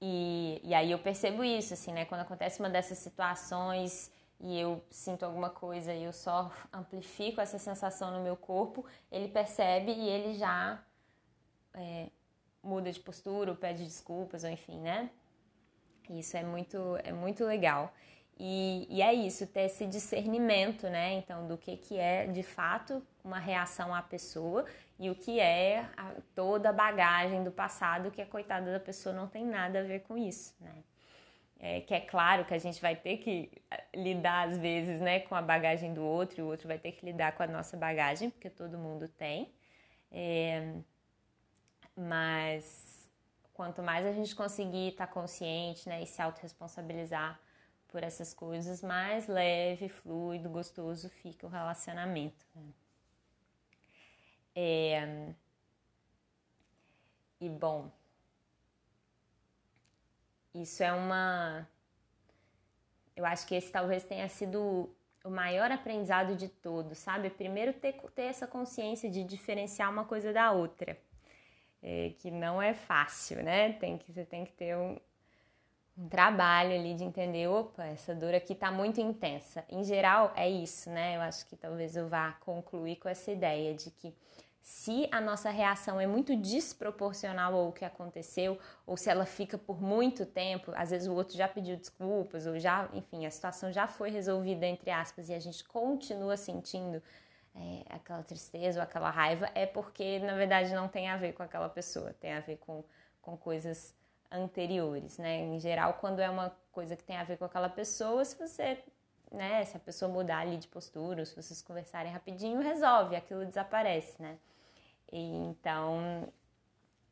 e, 0.02 0.60
e 0.64 0.74
aí 0.74 0.90
eu 0.90 0.98
percebo 0.98 1.44
isso, 1.44 1.76
assim, 1.76 1.94
né? 1.94 2.06
Quando 2.06 2.22
acontece 2.22 2.60
uma 2.60 2.70
dessas 2.70 2.98
situações 2.98 4.12
e 4.40 4.60
eu 4.60 4.84
sinto 4.90 5.24
alguma 5.24 5.52
coisa 5.52 5.94
e 5.94 6.06
eu 6.06 6.12
só 6.12 6.52
amplifico 6.74 7.40
essa 7.40 7.60
sensação 7.60 8.10
no 8.10 8.24
meu 8.24 8.36
corpo, 8.36 8.84
ele 9.12 9.28
percebe 9.28 9.92
e 9.92 10.10
ele 10.10 10.34
já 10.34 10.84
é, 11.76 12.10
muda 12.64 12.92
de 12.92 13.00
postura, 13.00 13.52
ou 13.52 13.58
pede 13.58 13.84
desculpas, 13.84 14.44
ou 14.44 14.50
enfim, 14.50 14.80
né? 14.80 15.10
Isso 16.10 16.36
é 16.38 16.44
muito, 16.44 16.98
é 17.04 17.12
muito 17.12 17.44
legal. 17.46 17.94
E, 18.40 18.88
e, 18.90 19.02
é 19.02 19.14
isso, 19.14 19.46
ter 19.46 19.62
esse 19.62 19.86
discernimento, 19.86 20.90
né? 20.90 21.14
Então, 21.14 21.48
do 21.48 21.58
que, 21.58 21.78
que 21.78 21.98
é 21.98 22.26
de 22.26 22.42
fato 22.42 23.06
uma 23.24 23.38
reação 23.38 23.94
à 23.94 24.02
pessoa 24.02 24.66
e 25.00 25.10
o 25.10 25.16
que 25.16 25.40
é 25.40 25.88
a, 25.96 26.14
toda 26.36 26.70
a 26.70 26.74
bagagem 26.74 27.44
do 27.44 27.52
passado 27.52 28.12
que 28.12 28.22
a 28.22 28.26
coitada 28.26 28.72
da 28.72 28.80
pessoa 28.80 29.14
não 29.14 29.28
tem 29.28 29.46
nada 29.46 29.80
a 29.80 29.84
ver 29.84 30.02
com 30.02 30.18
isso, 30.18 30.56
né? 30.60 30.84
É, 31.60 31.80
que 31.80 31.94
é 31.94 32.02
claro 32.02 32.44
que 32.44 32.54
a 32.54 32.58
gente 32.58 32.82
vai 32.82 32.94
ter 32.94 33.18
que 33.18 33.50
eh, 33.72 33.84
lidar 33.96 34.50
às 34.50 34.58
vezes, 34.58 35.00
né, 35.00 35.22
com 35.22 35.34
a 35.34 35.42
bagagem 35.42 35.94
do 35.94 36.04
outro 36.04 36.42
e 36.42 36.44
o 36.44 36.48
outro 36.48 36.68
vai 36.68 36.78
ter 36.78 36.92
que 36.92 37.06
lidar 37.06 37.32
com 37.38 37.44
a 37.44 37.48
nossa 37.48 37.78
bagagem, 37.78 38.30
porque 38.30 38.50
todo 38.50 38.78
mundo 38.78 39.08
tem. 39.08 39.50
É, 40.12 40.74
mas 41.96 43.12
quanto 43.54 43.84
mais 43.84 44.06
a 44.06 44.12
gente 44.12 44.36
conseguir 44.36 44.90
estar 44.90 45.08
tá 45.08 45.14
consciente 45.14 45.88
né, 45.88 46.02
e 46.02 46.08
se 46.08 46.22
autorresponsabilizar 46.22 47.40
por 47.88 48.04
essas 48.04 48.34
coisas, 48.34 48.82
mais 48.82 49.28
leve, 49.28 49.88
fluido, 49.88 50.50
gostoso 50.50 51.10
fica 51.10 51.46
o 51.46 51.50
relacionamento. 51.50 52.46
Né? 52.56 52.74
É... 54.56 55.34
E 57.40 57.50
bom, 57.50 57.92
isso 60.56 60.82
é 60.82 60.94
uma. 60.94 61.68
Eu 63.16 63.26
acho 63.26 63.46
que 63.46 63.54
esse 63.54 63.72
talvez 63.72 64.04
tenha 64.04 64.28
sido 64.30 64.90
o 65.24 65.30
maior 65.30 65.72
aprendizado 65.72 66.36
de 66.36 66.48
todos, 66.48 66.98
sabe? 66.98 67.30
Primeiro 67.30 67.74
ter, 67.74 67.94
ter 68.16 68.24
essa 68.24 68.48
consciência 68.48 69.10
de 69.10 69.24
diferenciar 69.24 69.92
uma 69.92 70.06
coisa 70.06 70.32
da 70.32 70.52
outra 70.52 70.98
é, 71.84 72.14
que 72.18 72.32
não 72.32 72.62
é 72.62 72.74
fácil, 72.74 73.44
né? 73.44 73.74
Tem 73.74 73.98
que, 73.98 74.12
você 74.12 74.24
tem 74.24 74.46
que 74.46 74.54
ter 74.54 74.76
um, 74.76 74.98
um 75.98 76.08
trabalho 76.08 76.74
ali 76.74 76.96
de 76.96 77.04
entender, 77.04 77.48
opa, 77.48 77.84
essa 77.86 78.16
dor 78.16 78.34
aqui 78.34 78.56
tá 78.56 78.72
muito 78.72 79.02
intensa. 79.02 79.66
Em 79.70 79.84
geral, 79.84 80.32
é 80.36 80.50
isso, 80.50 80.90
né? 80.90 81.18
Eu 81.18 81.22
acho 81.22 81.46
que 81.46 81.58
talvez 81.58 81.98
eu 81.98 82.08
vá 82.08 82.32
concluir 82.40 82.96
com 82.96 83.10
essa 83.10 83.30
ideia 83.32 83.74
de 83.74 83.92
que 83.92 84.16
se 84.62 85.10
a 85.12 85.20
nossa 85.20 85.50
reação 85.50 86.00
é 86.00 86.08
muito 86.08 86.38
desproporcional 86.38 87.54
ao 87.54 87.74
que 87.74 87.84
aconteceu, 87.84 88.58
ou 88.88 88.96
se 88.96 89.10
ela 89.10 89.26
fica 89.26 89.58
por 89.58 89.82
muito 89.82 90.26
tempo, 90.26 90.72
às 90.74 90.92
vezes 90.92 91.06
o 91.06 91.14
outro 91.14 91.36
já 91.36 91.50
pediu 91.50 91.76
desculpas, 91.76 92.48
ou 92.48 92.58
já, 92.58 92.88
enfim, 92.94 93.26
a 93.26 93.30
situação 93.30 93.74
já 93.74 93.88
foi 93.88 94.10
resolvida, 94.10 94.66
entre 94.66 94.90
aspas, 94.90 95.28
e 95.28 95.34
a 95.34 95.40
gente 95.40 95.66
continua 95.66 96.38
sentindo 96.38 97.04
é, 97.56 97.84
aquela 97.90 98.24
tristeza 98.24 98.80
ou 98.80 98.84
aquela 98.84 99.10
raiva, 99.10 99.50
é 99.54 99.66
porque 99.66 100.20
na 100.20 100.36
verdade 100.36 100.74
não 100.74 100.88
tem 100.88 101.10
a 101.10 101.18
ver 101.18 101.34
com 101.34 101.44
aquela 101.44 101.70
pessoa, 101.70 102.14
tem 102.14 102.34
a 102.34 102.40
ver 102.40 102.58
com, 102.58 102.84
com 103.22 103.38
coisas 103.38 103.96
anteriores, 104.32 105.18
né? 105.18 105.40
Em 105.42 105.60
geral, 105.60 105.94
quando 105.96 106.20
é 106.20 106.30
uma 106.30 106.56
coisa 106.72 106.96
que 106.96 107.04
tem 107.04 107.16
a 107.16 107.24
ver 107.24 107.38
com 107.38 107.46
aquela 107.46 107.70
pessoa, 107.70 108.26
se 108.26 108.36
você, 108.36 108.80
né, 109.32 109.64
se 109.66 109.78
a 109.78 109.80
pessoa 109.80 110.12
mudar 110.12 110.40
ali 110.40 110.58
de 110.58 110.68
postura, 110.68 111.24
se 111.26 111.36
vocês 111.36 111.62
conversarem 111.62 112.12
rapidinho, 112.12 112.60
resolve, 112.60 113.16
aquilo 113.16 113.46
desaparece, 113.46 114.20
né? 114.20 114.38
E, 115.12 115.20
então, 115.46 116.28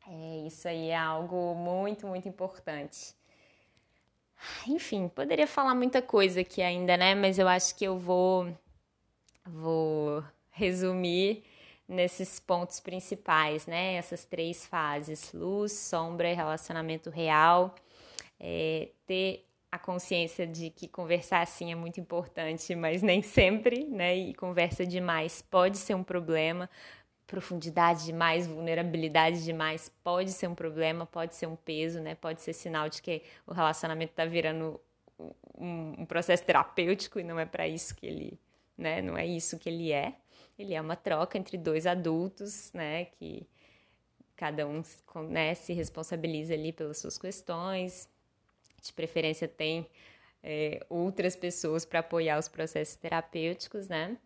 é, 0.08 0.46
isso 0.46 0.66
aí 0.66 0.88
é 0.88 0.96
algo 0.96 1.54
muito, 1.54 2.06
muito 2.06 2.28
importante. 2.28 3.14
Enfim, 4.66 5.08
poderia 5.08 5.46
falar 5.46 5.74
muita 5.76 6.02
coisa 6.02 6.40
aqui 6.40 6.60
ainda, 6.60 6.96
né? 6.96 7.14
Mas 7.14 7.38
eu 7.38 7.46
acho 7.46 7.76
que 7.76 7.84
eu 7.84 7.96
vou 7.96 8.52
vou 9.44 10.24
resumir 10.50 11.44
nesses 11.88 12.40
pontos 12.40 12.80
principais, 12.80 13.66
né? 13.66 13.94
Essas 13.94 14.24
três 14.24 14.66
fases: 14.66 15.32
luz, 15.32 15.72
sombra 15.72 16.30
e 16.30 16.34
relacionamento 16.34 17.10
real. 17.10 17.74
É, 18.40 18.88
ter 19.06 19.46
a 19.70 19.78
consciência 19.78 20.46
de 20.46 20.70
que 20.70 20.86
conversar 20.86 21.40
assim 21.40 21.72
é 21.72 21.74
muito 21.74 21.98
importante, 21.98 22.74
mas 22.74 23.02
nem 23.02 23.22
sempre, 23.22 23.84
né? 23.84 24.16
E 24.16 24.34
conversa 24.34 24.84
demais 24.84 25.42
pode 25.42 25.78
ser 25.78 25.94
um 25.94 26.04
problema. 26.04 26.68
Profundidade 27.26 28.04
demais, 28.04 28.46
vulnerabilidade 28.46 29.42
demais 29.44 29.90
pode 30.04 30.32
ser 30.32 30.48
um 30.48 30.54
problema, 30.54 31.06
pode 31.06 31.34
ser 31.34 31.46
um 31.46 31.56
peso, 31.56 32.00
né? 32.00 32.14
Pode 32.14 32.42
ser 32.42 32.52
sinal 32.52 32.88
de 32.88 33.00
que 33.00 33.22
o 33.46 33.54
relacionamento 33.54 34.10
está 34.12 34.26
virando 34.26 34.78
um, 35.58 35.94
um 36.00 36.06
processo 36.06 36.44
terapêutico 36.44 37.18
e 37.18 37.24
não 37.24 37.38
é 37.38 37.46
para 37.46 37.66
isso 37.66 37.94
que 37.94 38.06
ele 38.06 38.38
né? 38.76 39.02
Não 39.02 39.16
é 39.16 39.26
isso 39.26 39.58
que 39.58 39.68
ele 39.68 39.92
é. 39.92 40.14
Ele 40.58 40.74
é 40.74 40.80
uma 40.80 40.96
troca 40.96 41.38
entre 41.38 41.56
dois 41.56 41.86
adultos, 41.86 42.72
né? 42.72 43.06
Que 43.06 43.46
cada 44.36 44.66
um 44.66 44.82
né, 45.28 45.54
se 45.54 45.72
responsabiliza 45.72 46.54
ali 46.54 46.72
pelas 46.72 46.98
suas 46.98 47.18
questões. 47.18 48.08
De 48.82 48.92
preferência 48.92 49.46
tem 49.46 49.86
é, 50.42 50.84
outras 50.88 51.36
pessoas 51.36 51.84
para 51.84 52.00
apoiar 52.00 52.38
os 52.38 52.48
processos 52.48 52.96
terapêuticos, 52.96 53.88
né? 53.88 54.16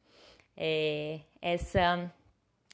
É, 0.56 1.20
essa 1.40 2.11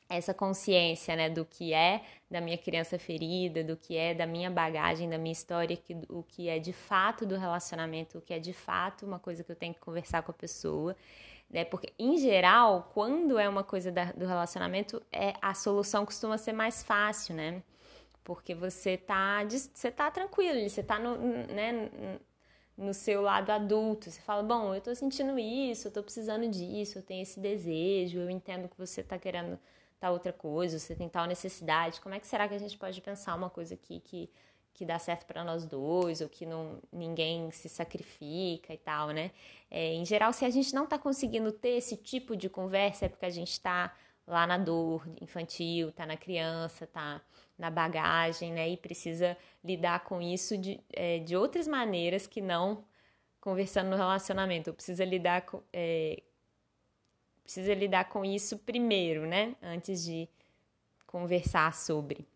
essa 0.08 0.34
consciência, 0.34 1.16
né, 1.16 1.30
do 1.30 1.42
que 1.42 1.72
é 1.72 2.02
da 2.30 2.38
minha 2.38 2.58
criança 2.58 2.98
ferida, 2.98 3.64
do 3.64 3.78
que 3.78 3.96
é 3.96 4.12
da 4.12 4.26
minha 4.26 4.50
bagagem, 4.50 5.08
da 5.08 5.16
minha 5.16 5.32
história, 5.32 5.74
que, 5.74 5.96
o 6.08 6.22
que 6.22 6.48
é 6.50 6.58
de 6.58 6.72
fato 6.72 7.24
do 7.24 7.36
relacionamento, 7.36 8.18
o 8.18 8.20
que 8.20 8.34
é 8.34 8.38
de 8.38 8.52
fato 8.52 9.06
uma 9.06 9.18
coisa 9.18 9.42
que 9.42 9.50
eu 9.50 9.56
tenho 9.56 9.72
que 9.72 9.80
conversar 9.80 10.22
com 10.22 10.30
a 10.30 10.34
pessoa 10.34 10.94
né? 11.52 11.64
Porque, 11.64 11.92
em 11.98 12.16
geral, 12.16 12.90
quando 12.94 13.38
é 13.38 13.48
uma 13.48 13.62
coisa 13.62 13.92
da, 13.92 14.06
do 14.12 14.26
relacionamento, 14.26 15.02
é, 15.12 15.34
a 15.42 15.52
solução 15.52 16.06
costuma 16.06 16.38
ser 16.38 16.52
mais 16.52 16.82
fácil, 16.82 17.34
né? 17.34 17.62
Porque 18.24 18.54
você 18.54 18.96
tá, 18.96 19.44
você 19.44 19.90
tá 19.90 20.10
tranquilo, 20.10 20.68
você 20.68 20.82
tá 20.82 20.98
no, 20.98 21.16
né, 21.18 21.90
no 22.76 22.94
seu 22.94 23.20
lado 23.20 23.50
adulto. 23.50 24.10
Você 24.10 24.20
fala, 24.22 24.42
bom, 24.42 24.74
eu 24.74 24.80
tô 24.80 24.94
sentindo 24.94 25.38
isso, 25.38 25.88
eu 25.88 25.92
tô 25.92 26.02
precisando 26.02 26.48
disso, 26.48 26.98
eu 26.98 27.02
tenho 27.02 27.22
esse 27.22 27.38
desejo, 27.38 28.20
eu 28.20 28.30
entendo 28.30 28.68
que 28.68 28.78
você 28.78 29.02
tá 29.02 29.18
querendo 29.18 29.58
tal 30.00 30.14
outra 30.14 30.32
coisa, 30.32 30.78
você 30.78 30.94
tem 30.94 31.08
tal 31.08 31.26
necessidade. 31.26 32.00
Como 32.00 32.14
é 32.14 32.20
que 32.20 32.26
será 32.26 32.48
que 32.48 32.54
a 32.54 32.58
gente 32.58 32.78
pode 32.78 33.00
pensar 33.00 33.34
uma 33.34 33.50
coisa 33.50 33.74
aqui 33.74 34.00
que 34.00 34.30
que 34.74 34.84
dá 34.84 34.98
certo 34.98 35.26
para 35.26 35.44
nós 35.44 35.66
dois, 35.66 36.20
ou 36.20 36.28
que 36.28 36.46
não, 36.46 36.78
ninguém 36.92 37.50
se 37.50 37.68
sacrifica 37.68 38.72
e 38.72 38.78
tal, 38.78 39.08
né? 39.08 39.30
É, 39.70 39.94
em 39.94 40.04
geral, 40.04 40.32
se 40.32 40.44
a 40.44 40.50
gente 40.50 40.74
não 40.74 40.84
está 40.84 40.98
conseguindo 40.98 41.52
ter 41.52 41.76
esse 41.76 41.96
tipo 41.96 42.36
de 42.36 42.48
conversa, 42.48 43.06
é 43.06 43.08
porque 43.08 43.26
a 43.26 43.30
gente 43.30 43.50
está 43.50 43.94
lá 44.26 44.46
na 44.46 44.56
dor 44.56 45.06
infantil, 45.20 45.88
está 45.90 46.06
na 46.06 46.16
criança, 46.16 46.84
está 46.84 47.20
na 47.58 47.70
bagagem, 47.70 48.52
né? 48.52 48.70
E 48.70 48.76
precisa 48.76 49.36
lidar 49.62 50.04
com 50.04 50.20
isso 50.22 50.56
de, 50.56 50.80
é, 50.92 51.18
de 51.18 51.36
outras 51.36 51.68
maneiras 51.68 52.26
que 52.26 52.40
não 52.40 52.84
conversando 53.40 53.90
no 53.90 53.96
relacionamento. 53.96 54.72
Precisa 54.72 55.04
lidar 55.04 55.42
com, 55.42 55.62
é, 55.72 56.22
precisa 57.42 57.74
lidar 57.74 58.08
com 58.08 58.24
isso 58.24 58.58
primeiro, 58.58 59.26
né? 59.26 59.54
Antes 59.62 60.04
de 60.04 60.28
conversar 61.06 61.74
sobre. 61.74 62.26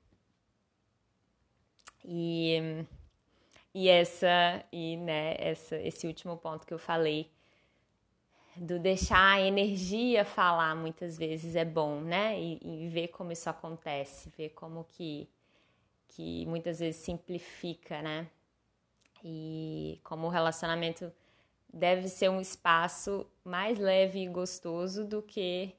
E, 2.06 2.84
e 3.74 3.88
essa 3.88 4.64
e 4.72 4.96
né, 4.96 5.34
essa, 5.38 5.76
esse 5.76 6.06
último 6.06 6.36
ponto 6.36 6.66
que 6.66 6.72
eu 6.72 6.78
falei 6.78 7.30
do 8.56 8.78
deixar 8.78 9.34
a 9.34 9.40
energia 9.40 10.24
falar 10.24 10.74
muitas 10.74 11.18
vezes 11.18 11.56
é 11.56 11.64
bom, 11.64 12.00
né? 12.00 12.40
E, 12.40 12.58
e, 12.62 12.88
ver 12.88 13.08
como 13.08 13.32
isso 13.32 13.50
acontece, 13.50 14.32
ver 14.36 14.50
como 14.50 14.84
que, 14.84 15.28
que 16.08 16.46
muitas 16.46 16.78
vezes 16.78 17.00
simplifica, 17.02 18.00
né? 18.00 18.28
E 19.22 20.00
como 20.04 20.26
o 20.26 20.30
relacionamento 20.30 21.12
deve 21.72 22.08
ser 22.08 22.30
um 22.30 22.40
espaço 22.40 23.26
mais 23.44 23.78
leve 23.78 24.22
e 24.22 24.28
gostoso 24.28 25.04
do 25.04 25.20
que 25.20 25.74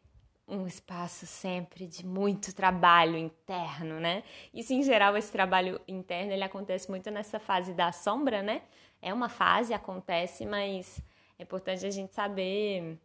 um 0.47 0.65
espaço 0.65 1.25
sempre 1.27 1.85
de 1.85 2.05
muito 2.05 2.55
trabalho 2.55 3.17
interno, 3.17 3.99
né? 3.99 4.23
Isso 4.53 4.73
em 4.73 4.81
geral 4.81 5.17
esse 5.17 5.31
trabalho 5.31 5.81
interno 5.87 6.31
ele 6.31 6.43
acontece 6.43 6.89
muito 6.89 7.11
nessa 7.11 7.39
fase 7.39 7.73
da 7.73 7.91
sombra, 7.91 8.41
né? 8.41 8.61
É 9.01 9.13
uma 9.13 9.27
fase 9.29 9.73
acontece, 9.73 10.45
mas 10.45 11.01
é 11.37 11.43
importante 11.43 11.85
a 11.85 11.89
gente 11.89 12.13
saber 12.13 12.97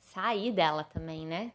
sair 0.00 0.50
dela 0.50 0.82
também, 0.82 1.26
né? 1.26 1.52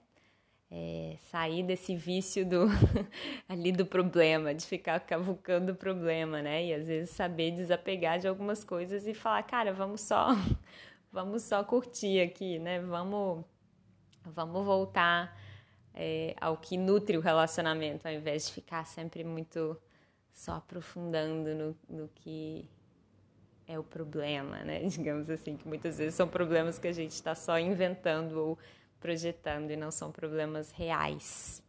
É, 0.74 1.16
sair 1.32 1.64
desse 1.64 1.96
vício 1.96 2.46
do 2.48 2.68
ali 3.50 3.72
do 3.72 3.86
problema, 3.86 4.54
de 4.54 4.66
ficar 4.66 5.00
cavucando 5.02 5.74
o 5.74 5.76
problema, 5.76 6.42
né? 6.42 6.66
E 6.66 6.74
às 6.74 6.88
vezes 6.88 7.10
saber 7.10 7.52
desapegar 7.52 8.20
de 8.20 8.28
algumas 8.28 8.64
coisas 8.64 9.08
e 9.08 9.14
falar, 9.14 9.44
cara, 9.44 9.74
vamos 9.74 10.02
só 10.02 10.28
vamos 11.12 11.44
só 11.44 11.64
curtir 11.64 12.22
aqui, 12.22 12.60
né? 12.60 12.80
Vamos 12.80 13.44
Vamos 14.26 14.66
voltar 14.66 15.38
é, 15.94 16.36
ao 16.40 16.58
que 16.58 16.78
nutre 16.78 17.18
o 17.18 17.22
relacionamento, 17.22 18.08
ao 18.08 18.14
invés 18.14 18.48
de 18.48 18.54
ficar 18.54 18.86
sempre 18.86 19.24
muito 19.24 19.78
só 20.34 20.54
aprofundando 20.54 21.54
no, 21.56 21.78
no 21.90 22.08
que 22.10 22.70
é 23.68 23.78
o 23.78 23.84
problema, 23.84 24.64
né? 24.64 24.84
Digamos 24.88 25.30
assim, 25.30 25.58
que 25.58 25.68
muitas 25.68 25.98
vezes 25.98 26.16
são 26.16 26.28
problemas 26.28 26.78
que 26.78 26.88
a 26.88 26.94
gente 26.94 27.12
está 27.12 27.36
só 27.36 27.60
inventando 27.60 28.34
ou 28.34 28.58
projetando 29.00 29.72
e 29.72 29.76
não 29.76 29.92
são 29.92 30.12
problemas 30.12 30.72
reais. 30.72 31.64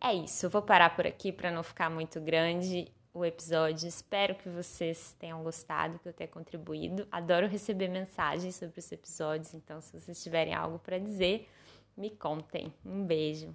É 0.00 0.12
isso, 0.12 0.46
eu 0.46 0.50
vou 0.50 0.62
parar 0.62 0.94
por 0.96 1.06
aqui 1.06 1.30
para 1.30 1.50
não 1.50 1.62
ficar 1.62 1.88
muito 1.88 2.20
grande 2.20 2.92
o 3.14 3.24
episódio. 3.24 3.88
Espero 3.88 4.34
que 4.34 4.48
vocês 4.48 5.14
tenham 5.18 5.42
gostado, 5.42 5.98
que 5.98 6.08
eu 6.08 6.12
tenha 6.12 6.28
contribuído. 6.28 7.06
Adoro 7.10 7.46
receber 7.46 7.88
mensagens 7.88 8.56
sobre 8.56 8.78
os 8.78 8.92
episódios, 8.92 9.54
então 9.54 9.80
se 9.80 9.92
vocês 9.92 10.22
tiverem 10.22 10.54
algo 10.54 10.78
para 10.78 10.98
dizer, 10.98 11.48
me 11.96 12.10
contem. 12.10 12.72
Um 12.84 13.04
beijo. 13.04 13.54